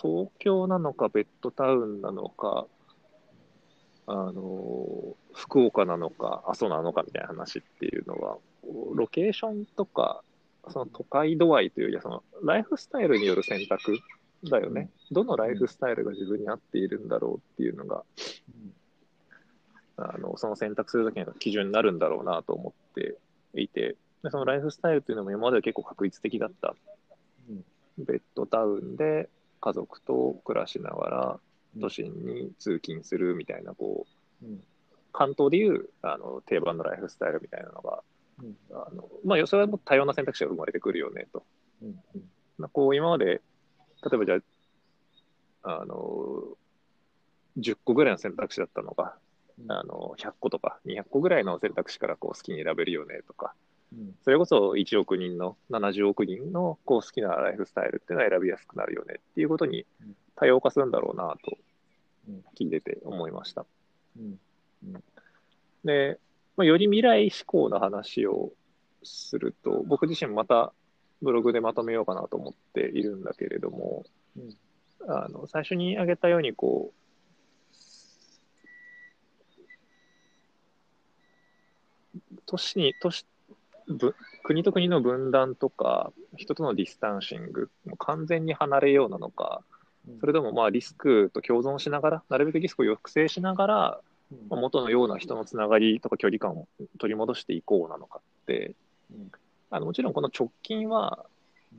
[0.00, 2.66] 東京なのか、ベッドタウンなのか、
[4.06, 8.38] あの、福岡なのか、阿蘇なのかみたいな話っていうのは、
[8.94, 10.22] ロケーションとか、
[10.68, 13.98] その都会度合いというよりは、そのライフスタイルによる選択
[14.50, 14.90] だよね。
[15.10, 18.04] どのライフスタイルが自分に合っているんだろうっていうのが、
[20.00, 23.16] あのその選択するときの基準になるんだろうなと思って
[23.54, 26.74] いて、でそのライフスタイルっていうのも今までは結構確率的だった。
[27.48, 27.64] うん。
[28.04, 29.28] ベッドタウンで
[29.60, 31.40] 家族と暮らしながら
[31.80, 34.06] 都心に通勤するみたいな、こ
[34.42, 34.64] う、うん。
[35.12, 38.02] 関東でいうあの定番のライフスタイルみたいなのが、
[38.42, 38.56] うん。
[38.72, 41.44] あのまあ、それはもう多様な選択肢が生まれてくるよねと。
[41.82, 41.88] うん。
[41.88, 41.96] うん。
[42.58, 43.40] まあこう今まで、例
[44.14, 44.36] えばじゃ
[45.62, 46.42] あ、あの、
[47.58, 49.29] 10個ぐらいの選択肢だったのが、うん
[49.68, 53.54] あの100個とか200個ぐらいの選択肢からこう好きに選べるよねとか、
[53.92, 54.14] うん。
[54.24, 60.16] それこそ1億人の70億人のこう好きなライフスタイルっていうのは選びやすくなるよねっていうことにうん。
[60.36, 61.58] 多様化するんだろうなと
[62.28, 62.44] うん。
[62.58, 63.66] 聞いてて思いました。
[64.18, 64.38] うん。
[65.84, 66.18] で、
[66.56, 68.52] まあ、より未来志向な話を
[69.02, 70.72] すると、僕自身また
[71.22, 74.04] ブログでまとめようかなと思っているんだけれども、
[74.36, 74.56] うん。
[75.08, 76.94] あの最初に挙げたようにこう、
[82.50, 83.24] 都市に都市
[83.86, 89.62] ぶ国と国の分断とか、人との distancing、もう完全に離れようなのか、
[90.18, 94.00] それともまあリスクと共存しながら、なるべくリスクを抑制しながら、
[94.48, 96.66] まあ元のような人のつながりとか距離感を
[96.98, 98.74] 取り戻していこうなのかって、
[99.12, 99.30] うん。
[99.70, 101.26] あのもちろんこの直近は、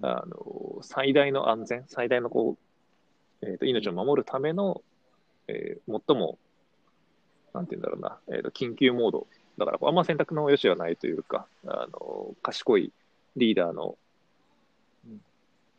[0.01, 0.05] うん。
[0.05, 2.57] あの最大の安全、最大のこ
[3.41, 4.81] う、えーと命を守るための、
[5.47, 6.37] えー最も、
[7.53, 12.91] なんて言うんだろうな、えーと緊急モード、だからあんま選択の余地はないというか、あの賢い
[13.35, 13.97] リーダーの
[15.05, 15.21] うん。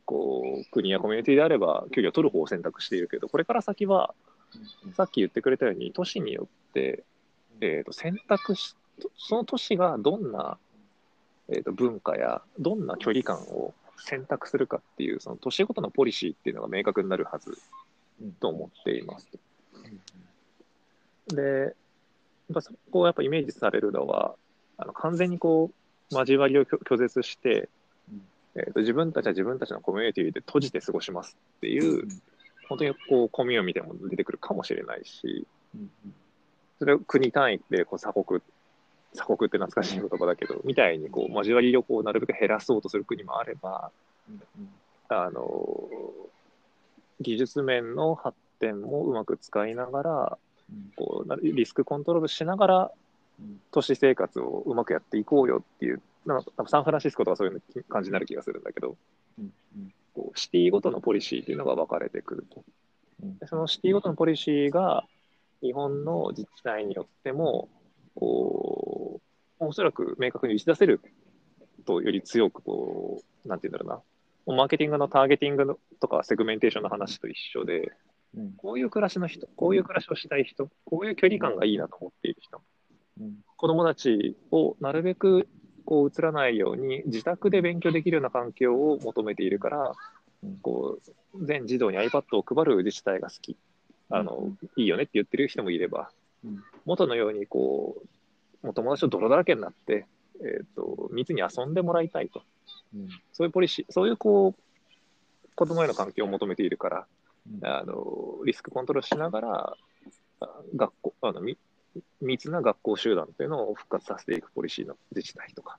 [0.04, 4.14] こう国やコミュニティであれば、距離を取る方を選択しているけど、これから先は、
[4.94, 7.04] さっき言ってくれたように、都市によって、
[7.60, 8.74] えー、と選択し、
[9.16, 10.58] その都市がどんな、
[11.48, 17.56] えー、と文化やどんな距離感を選択するかっていう、その都市ごとのポリシーっていうのが明確になるはず
[18.40, 19.28] と思っています。
[21.28, 21.70] で、や
[22.50, 24.34] っぱそこをやっぱイメージされるのは、
[24.76, 25.70] あの完全にこ
[26.10, 27.68] う交わりを拒拒絶して、
[28.54, 32.06] えー、と自分たちは自分たちのコミュニティで閉じて過ごしますっていう、
[32.68, 35.46] 本当にこうコミュニティも出てくるかもしれないし、
[36.78, 38.40] それを国単位でこう鎖国、
[39.14, 43.90] 鎖国って懐かしい言葉だけど、みたいにこう交わりをこうなるべく減らそうとする国もあれば、
[45.08, 45.88] あの
[47.20, 50.38] 技術面の発展もうまく使いながら、
[50.96, 52.92] こうなリスクコントロールしながら、
[53.70, 58.96] 都市生活をうまくやっていこうよっていう、なんかサンフランシスコとかそういう感じになる気がするんだけど、
[60.14, 62.62] こうシティごとのポリシーっていうのが分かれてくると。
[63.40, 65.04] でそのシティごとのポリシーが
[65.62, 67.68] 日本の自治体によっても、
[68.14, 69.20] こ
[69.60, 71.00] う、おそらく明確に打ち出せる
[71.86, 74.02] とより強く、こう、なんていうんだろ
[74.46, 77.92] うな、マーケティングのターゲティングのとかセグメンテーションの話と一緒で、
[78.56, 82.62] こういう暮らしの人、こういう暮らしをしたい人、こういう距離感がいいなと思っている人、
[83.56, 85.48] 子供たちをなるべく
[85.84, 89.92] こう映らないように自宅で勉強できるような環境を求めているから、
[90.62, 90.98] こ
[91.34, 93.56] う全児童に iPad を配る自治体が好き、
[94.08, 96.10] あのいいよねって言ってる人もいれば、
[96.84, 97.96] 元のようにこ
[98.62, 100.06] う、もう友達と泥だらけになって、
[100.40, 102.42] えー、と密に遊んでもらいたいと、
[103.32, 107.06] そういうポリシー、そういうこう子供への環境を求めているから、
[107.62, 109.76] あのリスクコントロールしながら、
[110.40, 111.56] あ学校あのみ
[112.20, 115.78] 密な学校集団というのを復活させていくポリシーの自治体とか、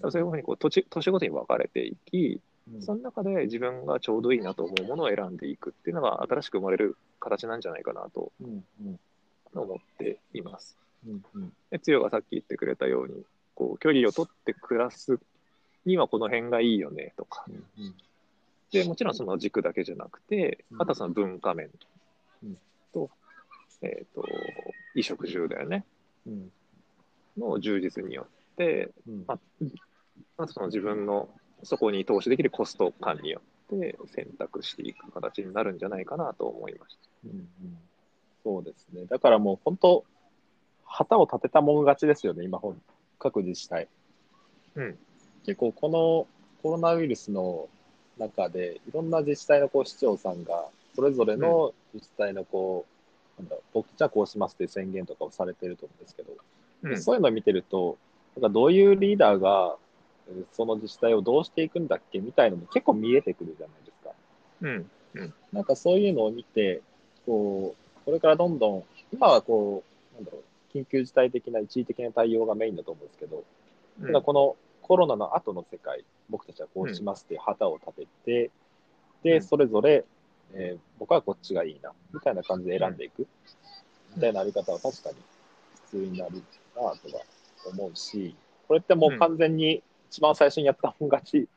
[0.00, 2.40] そういうふうにこう土地都市ごとに分かれていき、
[2.80, 8.32] その中で自分がちょうどいいなと思うものを選んでいくっていうのが新しく生まれる形なんじゃないかなと
[9.54, 10.76] 思っています。
[11.70, 15.18] で、つよがさっき言ってくれたように、こう距離を取って暮らす
[15.84, 17.44] にはこの辺がいいよねとか、
[18.72, 21.70] でもちろんその軸だけじゃなくて、あとはその文化面
[22.92, 23.10] と、
[23.82, 24.22] えっ、と、
[24.94, 25.84] 衣食住だよね、
[27.36, 28.90] の充実によって、
[29.28, 29.38] あ
[30.38, 31.28] あとその自分の
[31.62, 33.42] そこに投資できるコスト感によ
[33.74, 37.02] って選択していく形になるんじゃないかなと思いました。
[38.42, 39.04] そうですね。
[39.06, 40.04] だからもう本当、
[40.84, 42.60] 旗を立てたもん勝ちですよね、今、
[43.18, 43.88] 各自治体。
[44.74, 44.98] うん。
[45.44, 46.26] 結構この
[46.62, 47.68] コロナウイルスの
[48.22, 52.86] 中で、いろんな自治体のこう市長さんが、それぞれの自治体のこ
[53.38, 56.32] なんだろう僕じゃあこうしますっていう宣言とかをされてると思うんですけど、
[56.84, 57.96] うんそういうのを見てると、
[58.36, 59.76] なんかどういうリーダーが、
[60.28, 64.10] えーその自治体をどうしていくんだっけみたいなのも結構見えてくるじゃないですか。
[64.62, 65.32] うん。
[65.52, 66.80] なんかそういうのを見て、
[67.26, 69.82] こう、これからどんどん、今はこ
[70.12, 73.44] う、なんだろう、緊急事態的な一時的な対応がメインだと思うんですけど、
[74.00, 78.50] うんただこのコロナの後の世界、僕たちはこうしますっていう旗を立てて、
[79.22, 79.42] で、うん。
[79.42, 80.04] それぞれ、
[80.54, 83.26] えー僕はこっちがいいな、みたいな感じで選んでいく、
[84.14, 85.16] みたいなあり方は確かに
[85.86, 86.42] 必要になる
[86.74, 86.94] なとは
[87.66, 88.34] 思うし、
[88.68, 91.48] これってもう完全に一番最初にやった本勝ち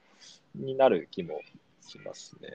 [0.56, 1.40] になる気も
[1.82, 2.50] しますね。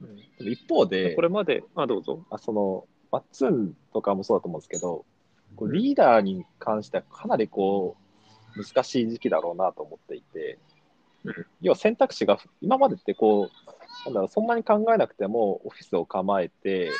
[0.00, 0.16] うん。
[0.16, 2.24] でも一方でこ、れまで、あ、どうぞ。
[2.30, 5.04] あその、マッツンとかもそうだと思うんですけど、
[5.56, 7.96] こうリーダーに関してはかなりこ
[8.56, 10.73] う、難しい時期だろうなと思っていて、うん
[11.60, 16.90] 要は選択肢が、今までってこう、なんだろう、そんなに考えなくてもオフィスを構えて、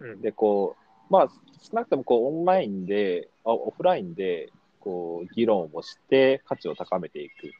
[0.00, 0.76] うんで、こ
[1.10, 1.28] う、まあ、
[1.62, 7.50] 少なくともこう、オンラインで、あオフラインで、こう、議論をして価値を高めていくっ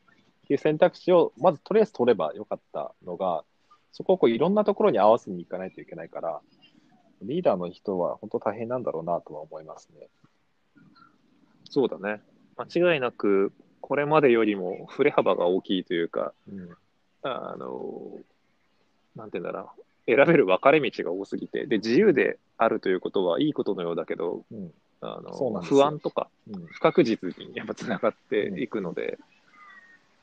[0.47, 3.45] ていう選択肢を、まずとりあえず取ればよかったのが、
[3.93, 6.41] そこをこういろんなところに合わせにいかないといけないから、
[7.23, 10.09] リーダーの人は本当大変なんだろうなとは思いますね。
[11.71, 12.23] そうだね。
[12.57, 13.53] 間違いなく、
[13.87, 16.71] これまでよりも振れ幅が大きいというか、うん。
[17.23, 18.19] あの、
[19.15, 24.73] なんて言うんだろう、選べる分かれ道が多すぎて、で、自由であるということはいいことのようだけど、うん。
[25.03, 26.67] あの不安とかうん。
[26.67, 29.21] 不確実にやっぱつながっていくので、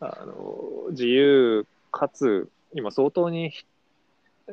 [0.02, 3.66] あの自由かつ、今相当にひ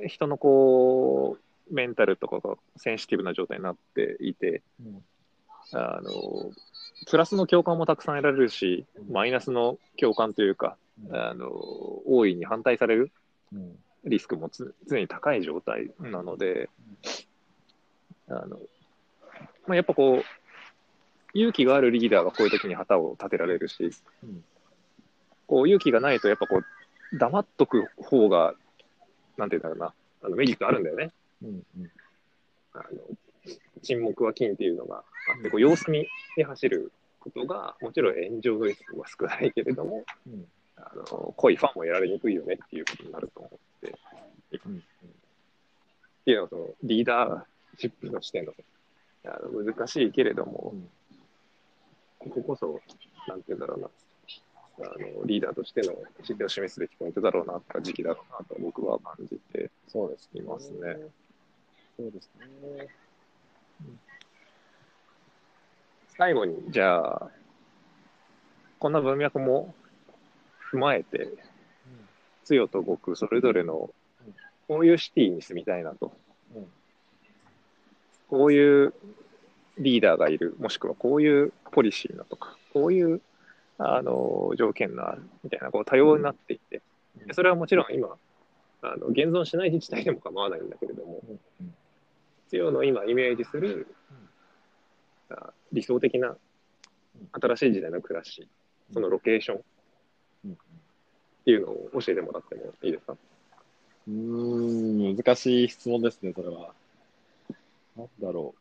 [0.07, 1.37] 人のこ
[1.69, 5.03] う、メンタルとかがセンシティブな状態になっていて、うん
[5.73, 6.13] あの、
[7.09, 10.77] プラスの共感もたくさん得られるし、マイナスの共感というか、
[11.11, 11.51] あの、
[12.07, 13.13] 大いに反対される
[13.53, 13.79] うん。
[14.05, 16.71] リスクもつ常に高い状態なので、
[18.29, 18.59] あの、
[19.67, 20.25] まあ、やっぱこう、
[21.35, 23.91] 勇気があるリーダーがこういう時に旗を立てられるし、
[24.23, 24.45] うん
[25.47, 28.55] こう勇気がないと、やっぱこう、黙っとく方が、
[29.37, 31.11] なんていうんだろうな、あのメリットあるんだよね。
[31.43, 31.49] うん。
[31.49, 31.91] うん。
[32.73, 32.85] あの
[33.83, 40.47] 沈黙は金っていうのがあって、こう様子見で走ることが、もちろん炎上のリスクは少ないけれども、うん。
[40.83, 43.95] あの濃いファンも得られにくいよねっていうことになると思って、
[44.65, 44.77] うん。
[44.77, 44.81] っ
[46.25, 47.43] ていうのはそのリーダー
[47.79, 48.53] シップとしての
[49.27, 50.75] あの難しいけれども、
[52.19, 52.81] こここそ、
[53.29, 53.91] なんていうんだろうな、
[54.87, 60.97] あのリーダーとしての姿勢を示すべきポイントだろうな時期だろうなと僕は感じてそうですいますね。
[61.99, 62.89] そうですね。
[66.17, 67.31] 最後に、じゃあ、
[68.79, 69.75] こんな文脈も
[70.73, 71.29] 踏まえて、
[72.45, 73.91] つよと僕、それぞれの
[74.27, 74.35] うん、
[74.69, 76.13] こういうシティに住みたいなと、
[76.55, 76.67] うん。
[78.29, 78.95] こういう
[79.79, 83.21] リーダーがいる、もしくはこういうポリシーだとか、こういう
[83.79, 86.83] あの条件があるみたいな、こう多様になっていって、
[87.33, 88.09] それはもちろん今、
[88.83, 91.23] あの現存しない自治体でも構わないんだけれども、
[92.51, 93.87] うんつよの今イメージする、
[95.31, 96.37] あ理想的な
[97.33, 98.49] 新しい時代の暮らし、
[98.93, 99.61] そのロケーションっ
[100.47, 100.57] うん。
[101.45, 103.17] ていうのを教えてもらってもいいですか？
[104.09, 106.75] うーん、難しい質問ですね、それは。
[107.97, 108.55] なんだろ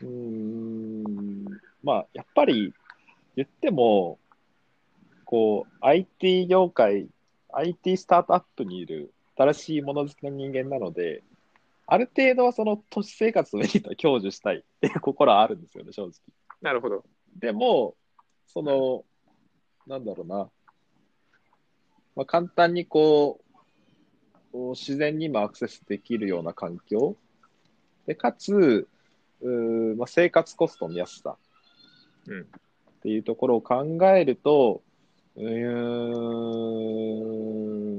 [0.00, 0.06] う。
[0.06, 1.44] うーん、
[1.82, 2.72] まあ、やっぱり
[3.34, 4.18] 言っても、
[5.24, 7.08] こう、IT 業界、
[7.52, 11.22] IT スタートアップにいる新しいもの好きの人間なので、
[11.92, 16.12] ある程度はその都市生活のメリットを享受したいっていう心はあるんですよね、正直。
[16.62, 17.04] なるほど。
[17.38, 17.96] でも、
[18.46, 19.04] その、
[19.86, 20.50] なんだろうな、
[22.16, 23.42] まあ、簡単にこ
[24.54, 27.14] う、自然にもアクセスできるような環境、
[28.06, 28.88] でかつ、
[29.42, 31.36] うーまあ、生活コストの安さ
[32.26, 32.44] うんっ
[33.02, 34.80] ていうところを考えると、
[35.36, 35.52] うー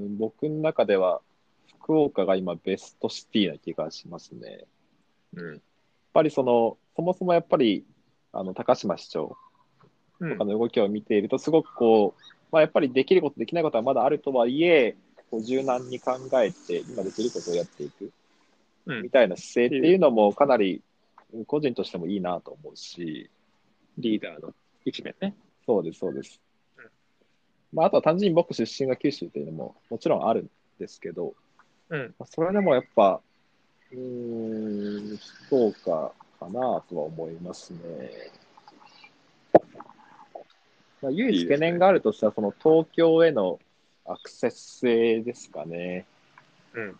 [0.09, 1.21] ん、僕の中では
[1.83, 4.65] 福岡が今ベストシティな気がしますね。
[5.35, 5.51] うん。
[5.51, 5.59] やっ
[6.13, 7.85] ぱりその、そもそもやっぱり、
[8.31, 9.35] あの、高島市長
[10.19, 12.21] うんとかの動きを見ていると、すごくこう、
[12.51, 14.95] まあ、やっぱりできること、できないことはまだあるとはいえ、
[15.29, 18.11] こう柔軟に考えて、今できることをやっていく
[18.85, 20.81] うんみたいな姿勢っていうのも、かなり
[21.47, 23.29] 個人としてもいいなと思うし、
[23.97, 24.53] リーダーの
[24.85, 25.35] 一面ね。
[25.65, 26.39] そうです、そうです
[26.77, 26.85] うん。
[27.73, 31.33] まあ、あとは単純に僕出身が九州というのももちろんあるんですけど、
[31.93, 32.15] うん。
[32.17, 33.21] まあそれでもやっぱ、
[33.91, 36.51] うーん、福岡かな
[36.89, 37.79] とは思いますね。
[41.01, 43.59] まあ、唯一懸念があるとしたら、その東京への
[44.05, 46.05] アクセス性ですかね。
[46.73, 46.99] うん。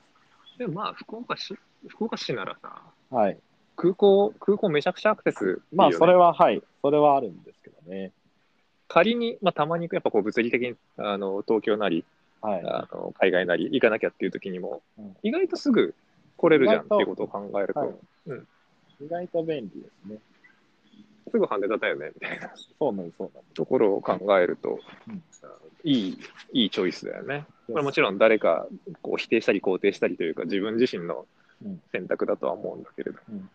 [0.59, 3.37] でもまあ、福岡市、福岡市ならさ、はい。
[3.75, 6.61] 空港、空港めちゃくちゃアクセスまあ、それは、はい。
[6.83, 8.11] それはあるんですけどね。
[8.87, 12.05] 仮に、まあ、たまにやっぱこう物理的にあの東京なり
[12.43, 12.61] はい。
[12.65, 15.95] あの海外なり行かなきゃっていう時にも、うん意外とすぐ
[16.37, 17.89] 来れるじゃんっていうことを考えると、はい
[18.27, 18.47] うん
[19.01, 20.17] 意外と便利ですね。
[21.31, 25.23] すぐ羽田だよねみたいなそうなんそうなんでところを考えると、うん
[25.85, 26.19] いい
[26.53, 27.45] いいチョイスだよね。
[27.65, 27.71] す。
[27.71, 28.67] これもちろん誰か
[29.01, 31.25] こう否定したり肯定したりというか自分自身の
[31.65, 33.49] うん選択だとは思うんだけれど、うん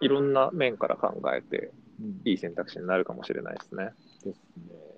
[0.00, 1.70] いろんな面から考えて
[2.00, 3.90] うんいい選択肢になるかもしれないですね。
[4.24, 4.91] ですね。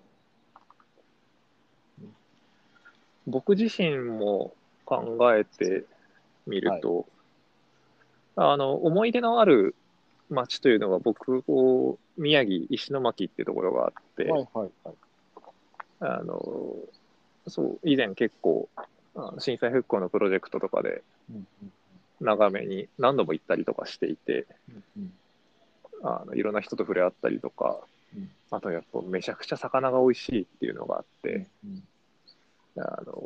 [3.27, 4.53] 僕自身も
[4.85, 5.85] 考えて
[6.47, 7.07] みると、
[8.37, 9.75] あの思い出のある
[10.31, 14.95] 町というのが僕こう宮城石巻っていうところがあって、はいはいはい。
[16.01, 16.77] あの
[17.47, 18.69] そう以前結構
[19.39, 21.73] 震災復興のプロジェクトとかでうんうん
[22.21, 24.47] 長めに何度も行ったりとかしていて
[24.97, 25.13] うん
[26.03, 27.79] あのいろんな人と触れ合ったりとか
[28.15, 28.31] うん。
[28.51, 31.83] あとやっぱめちゃくちゃ魚が美味しいっていうのがあって、うん
[32.79, 33.23] あの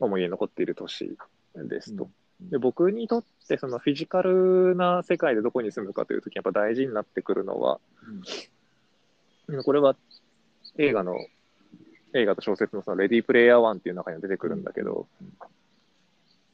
[0.00, 1.16] 思い出に残っている都市
[1.56, 2.04] ですと。
[2.40, 2.50] うん。
[2.50, 7.80] で僕にとってそのフィジカルな世界でどこに住むかというときやっぱ大事になってくるのは、
[9.64, 9.96] これは
[10.78, 11.16] 映画の
[12.14, 15.06] 映画と小説のそのレディープレイヤー1っていう中には出てくるんだけど、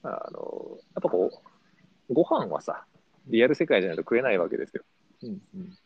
[0.02, 1.30] あのやっぱこ
[2.08, 2.84] うご飯はさ
[3.26, 4.82] リアル世界じゃないと食えないわけですよ。
[5.22, 5.28] うん。
[5.28, 5.78] うん。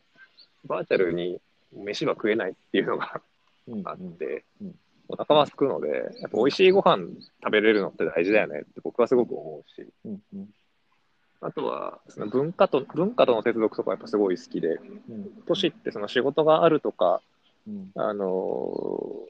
[0.66, 1.40] バーチャルに
[1.72, 3.20] 飯は食えないっていうのが
[3.68, 3.78] うん。
[3.80, 3.88] うん。
[3.88, 4.74] あって、うん
[5.08, 5.88] お腹はすくので、
[6.20, 7.08] やっぱ美味しいご飯
[7.42, 10.48] 食べれるのって大事だよねって僕はすごく思うし、うんうん。
[11.40, 14.68] あとはその文化と文化との接続とかやっぱすごい好きで、
[15.08, 15.30] うん。
[15.46, 17.20] 都市ってその仕事があるとか、
[17.66, 17.90] うん。
[17.94, 19.28] あの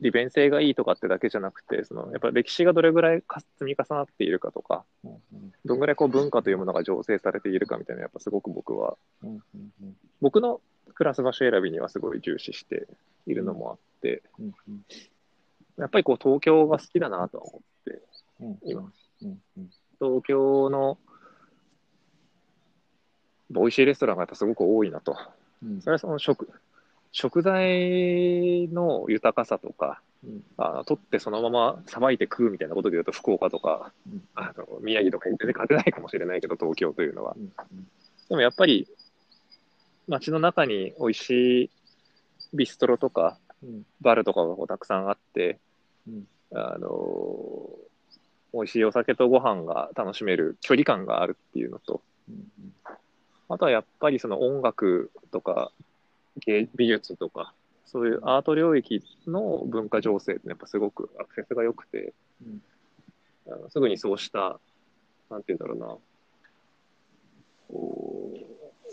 [0.00, 5.18] 利便性がいいとかってだけじゃなくて、そのやっぱ歴史がどれぐらいか積み重なっているかとか、うん
[5.64, 10.60] どんぐらいこう文化というものが醸成されているかみたいな、やっぱすごく僕は、うんうんうん僕の
[10.94, 12.86] 暮らす場所選びにはすごい重視して
[13.26, 14.84] いるのもあって、うんうん。
[15.78, 18.02] やっぱりこう東京が好きだなとは思って。
[18.40, 19.10] うんいます。
[19.22, 19.70] うんうん。
[20.00, 20.98] 東京の
[23.50, 25.16] 美味しいレストランがやっぱすごく多いなと。
[25.62, 25.80] うん。
[25.80, 26.48] それはその食
[27.12, 30.44] 食材の豊かさとか、うん。
[30.56, 34.22] あの取ってそのままさばいて食うみたいなことで言うと福岡とかうん。
[34.34, 37.34] あの宮城とかに全然勝てないかもしれないけど東京というのは。
[37.36, 37.52] うん
[38.28, 38.88] でもやっぱり
[40.08, 41.30] 街の中に美味し
[41.64, 41.70] い
[42.54, 43.45] ビストロとかうん
[44.00, 45.58] バルとかがこうたくさんあって
[46.08, 46.26] うん。
[46.54, 47.68] あの
[48.52, 52.72] 美味しいお酒とご飯が楽しめる距離感があるっていうのとうん
[53.48, 55.70] あとはやっぱりその音楽とか
[56.44, 57.54] 芸美術とか、
[57.86, 62.12] そういうアート領域の文化情勢ってやっぱすごくアクセスが良くて、
[62.44, 62.62] うん
[63.48, 64.58] あのすぐにそうした、
[65.30, 65.86] なんて言うんだろうな、
[67.68, 68.32] こ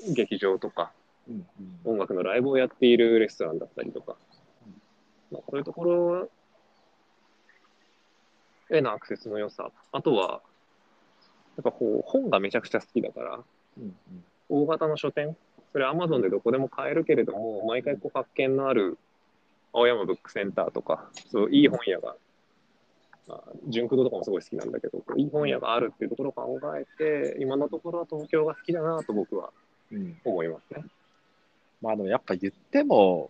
[0.07, 0.91] う劇場とか
[1.27, 1.45] うん
[1.83, 4.32] 音楽のライブをやっているレストランだったりとか、まあ、
[5.39, 6.29] そういうところ
[8.69, 10.41] へのアクセスの良さ、あとは、
[11.55, 13.39] やっぱこう本がめちゃくちゃ好きだから、
[13.77, 13.95] うん
[14.49, 15.35] 大型の書店、
[15.71, 18.99] それ Amazon でどこでも買えるけれども、毎回こう発見のある
[19.71, 22.15] 青山ブックセンターとか、そういい本屋が、
[23.27, 29.49] まあ、純駆動とかもすごい好きなんだけど、いい本屋があるっていうところを考えて、今のところは東京が好きだなと僕は
[29.91, 30.17] うん。
[30.23, 30.83] 思いますね。
[31.81, 33.29] まあでもやっぱ言っても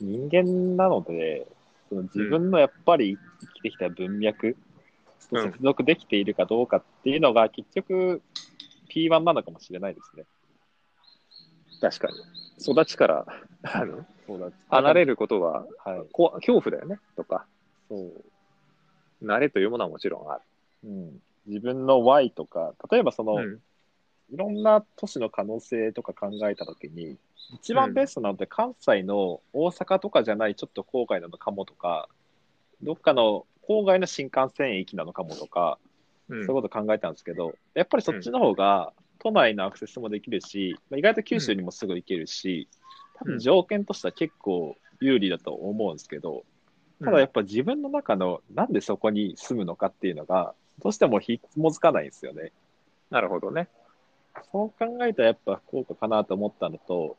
[0.00, 1.46] 人間なので、
[1.88, 4.56] その自分のやっぱり生きてきた文脈
[5.30, 8.22] と接続できているかどうかっていうのが結局
[8.88, 10.24] P1 なのかもしれないですね。
[11.80, 12.14] 確かに。
[12.58, 13.26] 育ちから
[13.62, 14.06] あの
[14.68, 15.12] 離れる。
[15.12, 16.02] ることははい。
[16.12, 17.46] こ恐怖だよねとか、
[17.88, 18.22] そう。
[19.24, 20.42] 慣れというものはもちろんある。
[20.84, 21.22] うん。
[21.46, 23.60] 自分の Y とか、例えばその、うん
[24.30, 27.16] いろんな都市の可能性とか考えたときに、
[27.54, 32.08] 一番ベストなのって関西の大阪とかじゃないちょっと郊外なのかもとか、
[32.82, 35.78] どっかの郊外の新幹線駅なのかもとか、
[36.28, 36.46] うん。
[36.46, 42.68] そういうこと考えたんですけど、やっぱりそっちの方が都内のアクセスもできるし、まあ意外と九州にもすぐ行けるし、
[43.14, 46.44] 多分条件としては結構有利だと思うんですけど、
[47.02, 52.52] ただやっぱ自分の中のなんでそこに住むのかっていうのが、どうしてもひもづかないんですよね。
[53.10, 53.68] なるほどね。
[54.52, 57.16] そう考えたらやっぱ福岡かなと思ったのと、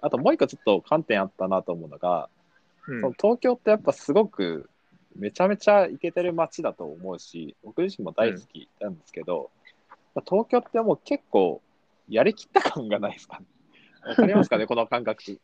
[0.00, 2.28] あともう一個ちょっと観点あったなと思うのが、
[2.86, 4.68] うんその東京ってやっぱすごく
[5.14, 9.50] めちゃめちゃイケてる街だと思うし、僕自身も大好きなんですけど、
[10.14, 11.60] まあ東京ってもう結構
[12.08, 13.46] やりきった感がないですかね。
[14.06, 15.40] わかりますかね、 この感覚。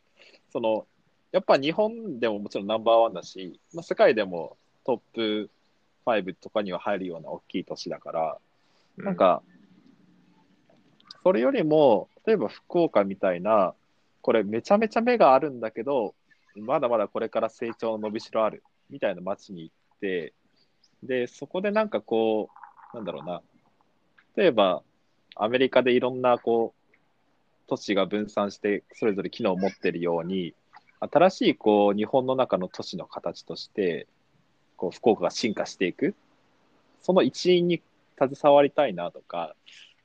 [0.49, 0.87] その、
[1.31, 5.49] やっぱ日本でももちろんナンバーワンだし、まあ、世界でもトップ
[6.05, 8.37] 5とかには入るような大きい都市だから、
[8.97, 9.43] なん、か、
[11.27, 13.73] それよりも、例えば福岡みたいな、
[14.21, 16.15] これめちゃめちゃ目があるんだけど、
[16.55, 20.31] まだまだこれから成長の伸びしろある、みたいな街に行って、
[21.03, 22.47] で、そこでなんかこ
[22.93, 23.41] う、なんだろうな、
[24.37, 24.83] 例えば、
[25.35, 26.95] アメリカでいろんなこう、
[27.67, 30.53] 都市が分散して、それぞれ機能を持ってるように、
[31.01, 34.07] 新しいこう、日本の中の都市の形として、
[34.77, 36.15] こう、福岡が進化していく、
[37.01, 37.81] その一員に
[38.17, 39.57] 携わりたいなとか、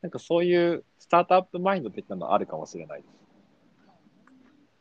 [0.02, 3.22] なんかそういうスタートアップマインド的なのあるかもしれないです。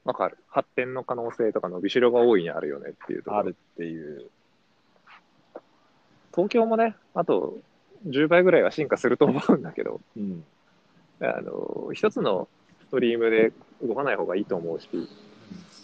[0.04, 0.38] わかる。
[0.50, 3.40] 発展の可能性とか伸びしろが大いにあるよねっていうところ。
[3.40, 4.30] あるっていう。
[6.34, 7.60] 東京もね、あと
[8.08, 10.44] 10倍ぐらいは進化すると思うんだけど、うん。
[11.22, 12.48] あの、一つの
[12.88, 13.54] ストリームで
[13.84, 14.88] 動かない方がいいと思うし、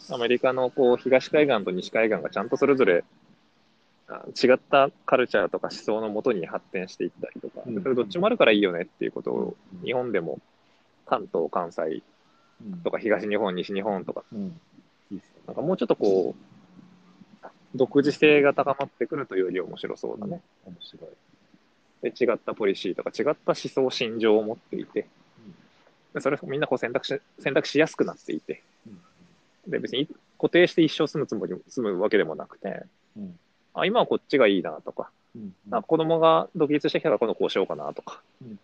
[0.10, 3.04] アメリカのこう東海岸と西海岸がちゃんとそれぞれあ
[4.10, 7.84] 違ったカルチャーとか思想のもとに発展していったりとか、うん。
[7.84, 9.86] それどっちもあるからいいよねっていうことを、うん。
[9.86, 10.40] 日本でも
[11.06, 12.04] 関東、関西
[12.62, 12.80] うん。
[12.80, 16.36] とか東日本、西日本とか、なんかもうちょっとこ
[17.44, 20.42] う、独自性が高まってくるというより面白そうだね。
[20.66, 22.10] 面白い。
[22.10, 25.08] で違ったポリシーとか違った思想、心情を持っていて、
[26.14, 28.64] でそれをみんなこう選択し選択しやすくなっていて、
[29.68, 32.84] で別に固定して一生住むつもり住むわけでもなくて、
[33.18, 33.40] うん
[33.80, 35.54] あ今はこっちがいいなとか、うん。
[35.70, 38.60] なんか子供が独立してきたから今度こうしようかなとか、うん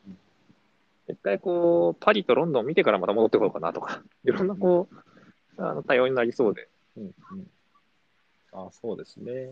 [1.09, 7.51] 一回こうパリとロンドンを見てからまた戻ってこようかなとか、 いろんなこう、あの多様になりそうで、うんうん。
[8.53, 9.51] あそうですね。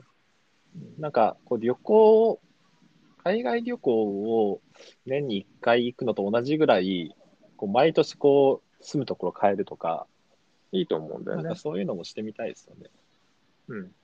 [0.98, 2.40] なんか、こう旅行、
[3.24, 4.62] 海外旅行を
[5.06, 7.14] 年に1回行くのと同じぐらい、
[7.58, 10.08] こう毎年こう住むところ変えるとか、
[10.72, 11.60] いいと思うんだよねなんか。
[11.60, 12.90] そういうのもしてみたいですよね。
[13.68, 13.96] うん。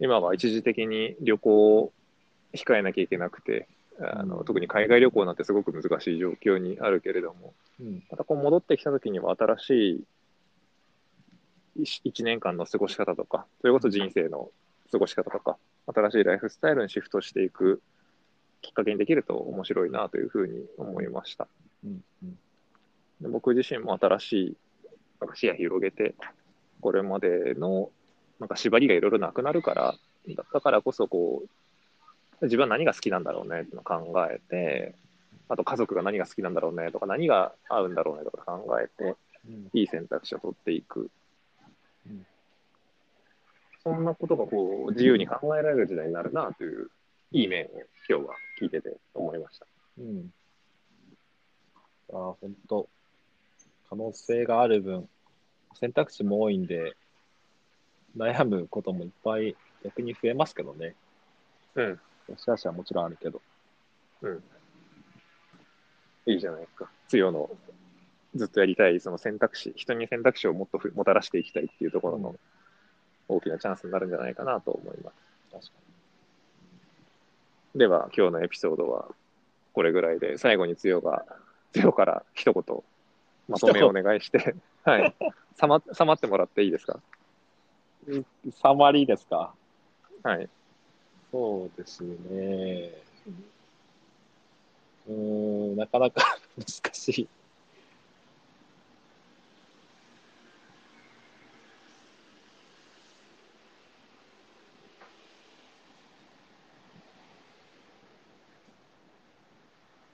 [0.00, 1.92] 今は一時的に旅行を
[2.54, 3.68] 控えなきゃいけなくて、
[4.00, 8.02] あのうん特に海外旅行なんてすごく難しい状況にあるけれども、うん。
[8.10, 10.06] またこう戻ってきた時には新し
[11.80, 14.50] い1年間の過ごし方とか、それこそ人生の
[14.90, 15.56] 過ごし方とか、
[15.92, 17.82] 新しいライフスタイルにシフトしていく
[18.62, 21.48] きっかけにできると面白いなというふうに思いました。
[21.84, 22.04] うん。
[22.22, 22.38] うん。
[23.20, 24.56] で僕自身も新しい
[25.34, 26.14] 視野広げて、
[26.80, 27.90] これまでの
[28.40, 29.94] なんか縛りがいろいろなくなるから、
[30.28, 34.94] だだからこそこう、自分は何が好きなんだろうねってのを考えて、
[35.48, 39.16] あと家族が何が好きなんだろうねとか、何が合うんだろうねとか考えて、
[39.48, 39.70] うん。
[39.72, 41.10] いい選択肢を取っていく。
[42.06, 42.26] うん
[43.84, 46.90] そんなことがこう自由に考えられる時代になるなという、
[47.32, 47.68] いい面を
[48.08, 49.66] 今日は聞いてて思いました。
[49.98, 50.32] うん。
[52.12, 52.88] ああ、本当
[53.88, 55.08] 可能性がある分、
[55.74, 56.96] 選択肢も多いんで、
[58.18, 60.94] 悩むこともいっぱい逆に増えますけどね。
[61.74, 61.90] うん。
[61.90, 63.40] よしあしはもちろんあるけど。
[64.22, 64.42] うん。
[66.26, 66.90] いいじゃないですか。
[67.08, 67.48] 強の
[68.34, 72.36] ずっとやりたいその選択肢、人に選択肢をもっとふもたらしていきたいっていうところの
[73.28, 75.16] 大きなチャンスになるんじゃないかなと思います。
[75.50, 75.72] 確か
[77.74, 79.08] では、今日のエピソードは
[79.72, 81.24] これぐらいで、最後に強が、
[81.72, 82.82] 強から一言、
[83.48, 84.54] まとめをお願いして、
[84.84, 85.14] はい。
[85.54, 86.94] さま、さまってもらっていいですか？
[86.94, 87.00] に。
[88.52, 89.54] サマリーですか？
[90.22, 90.50] はい。
[91.32, 93.04] そうですね。
[95.06, 96.22] うーん、なかなか
[96.56, 97.30] 難しい。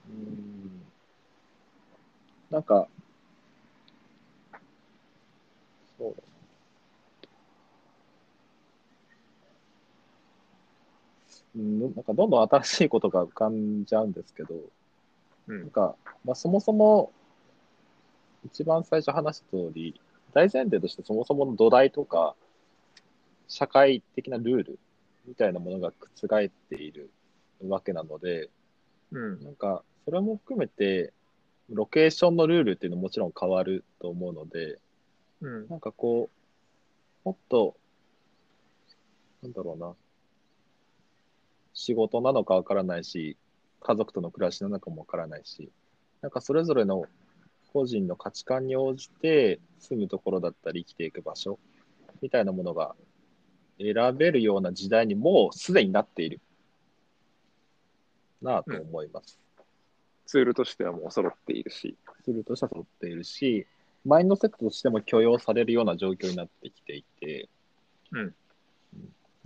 [0.07, 0.91] うーん。
[2.49, 2.87] なんか、
[5.97, 6.23] そうだ
[11.55, 14.55] うん、なんかどんどん新しいことが浮かんじゃうんですけど、
[15.47, 15.59] うん。
[15.61, 17.11] なんか、まあ、そもそも、
[18.45, 19.99] 一番最初話した通り、
[20.33, 22.35] 大前提としてそもそもの土台とか、
[23.47, 24.79] 社会的なルール
[25.25, 27.09] みたいなものが覆っている
[27.65, 28.49] わけなので、
[29.11, 29.43] うん。
[29.43, 31.13] なんか、それも含めて、
[31.69, 34.79] ロケーションのルールっていうのももちろん変わると思うので、
[35.41, 35.67] うん。
[35.67, 36.29] なんかこ
[37.23, 37.75] う、もっと、
[39.41, 39.93] なんだろうな、
[41.85, 43.37] 仕事なのかわからないし、
[43.79, 45.71] 家族との暮らしなのかもわからないし、
[46.21, 47.05] なんかそれぞれの
[47.73, 51.59] 個人の価値観に応じて住むところだったり生きていく場所
[52.23, 52.95] みたいなものが
[53.77, 56.41] 選べるような時代にもうすでになっている。
[58.41, 59.39] なぁと思います。
[60.25, 63.67] ツールとしてはもう揃っているし、ツールとしては揃っているし、
[64.03, 67.47] マインドセットとしても許容されるような状況になってきていて、
[68.11, 68.35] うん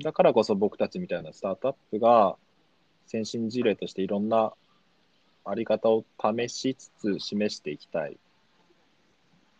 [0.02, 2.38] だからこそ僕たちみたいなスタートアップが、
[3.06, 4.54] 先進事例としていろんな
[5.44, 8.18] あり方を試しつつ示していきたい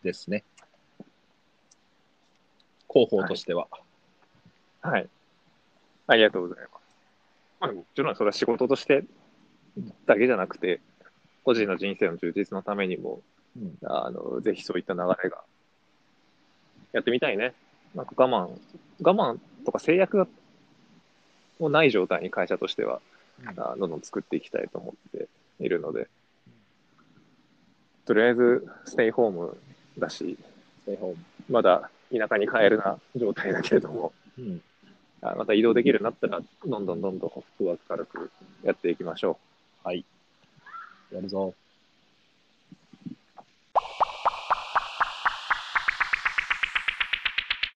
[0.02, 0.44] ですね。
[2.88, 3.68] 広報としては。
[4.80, 5.08] はい。
[6.06, 6.96] ありがとうございます。
[7.60, 9.04] まあ、もちろんそれは仕事として
[10.06, 10.80] だけじゃなくて、
[11.44, 13.20] 個人の人生の充実のためにも、
[13.56, 15.42] うんあのぜひそういった流れが
[16.92, 17.52] やってみたいね。
[17.94, 18.48] なんか我慢、
[19.02, 20.26] 我慢とか制約が
[21.58, 23.00] もうない状態に会社としては、
[23.56, 25.28] あどんどん作っていきたいと思って
[25.60, 26.08] いるので、
[28.06, 29.56] とりあえずステイホーム
[29.98, 30.38] だし、
[30.82, 31.16] ステイホーム
[31.48, 34.62] まだ田舎に帰るな状態だけれども、うん
[35.22, 38.30] あまた移動できるようになったら、どんどんどんどんフットワーク軽く
[38.64, 39.38] やっていきましょ
[39.84, 39.86] う。
[39.88, 40.04] はい。
[41.12, 41.54] やるぞ。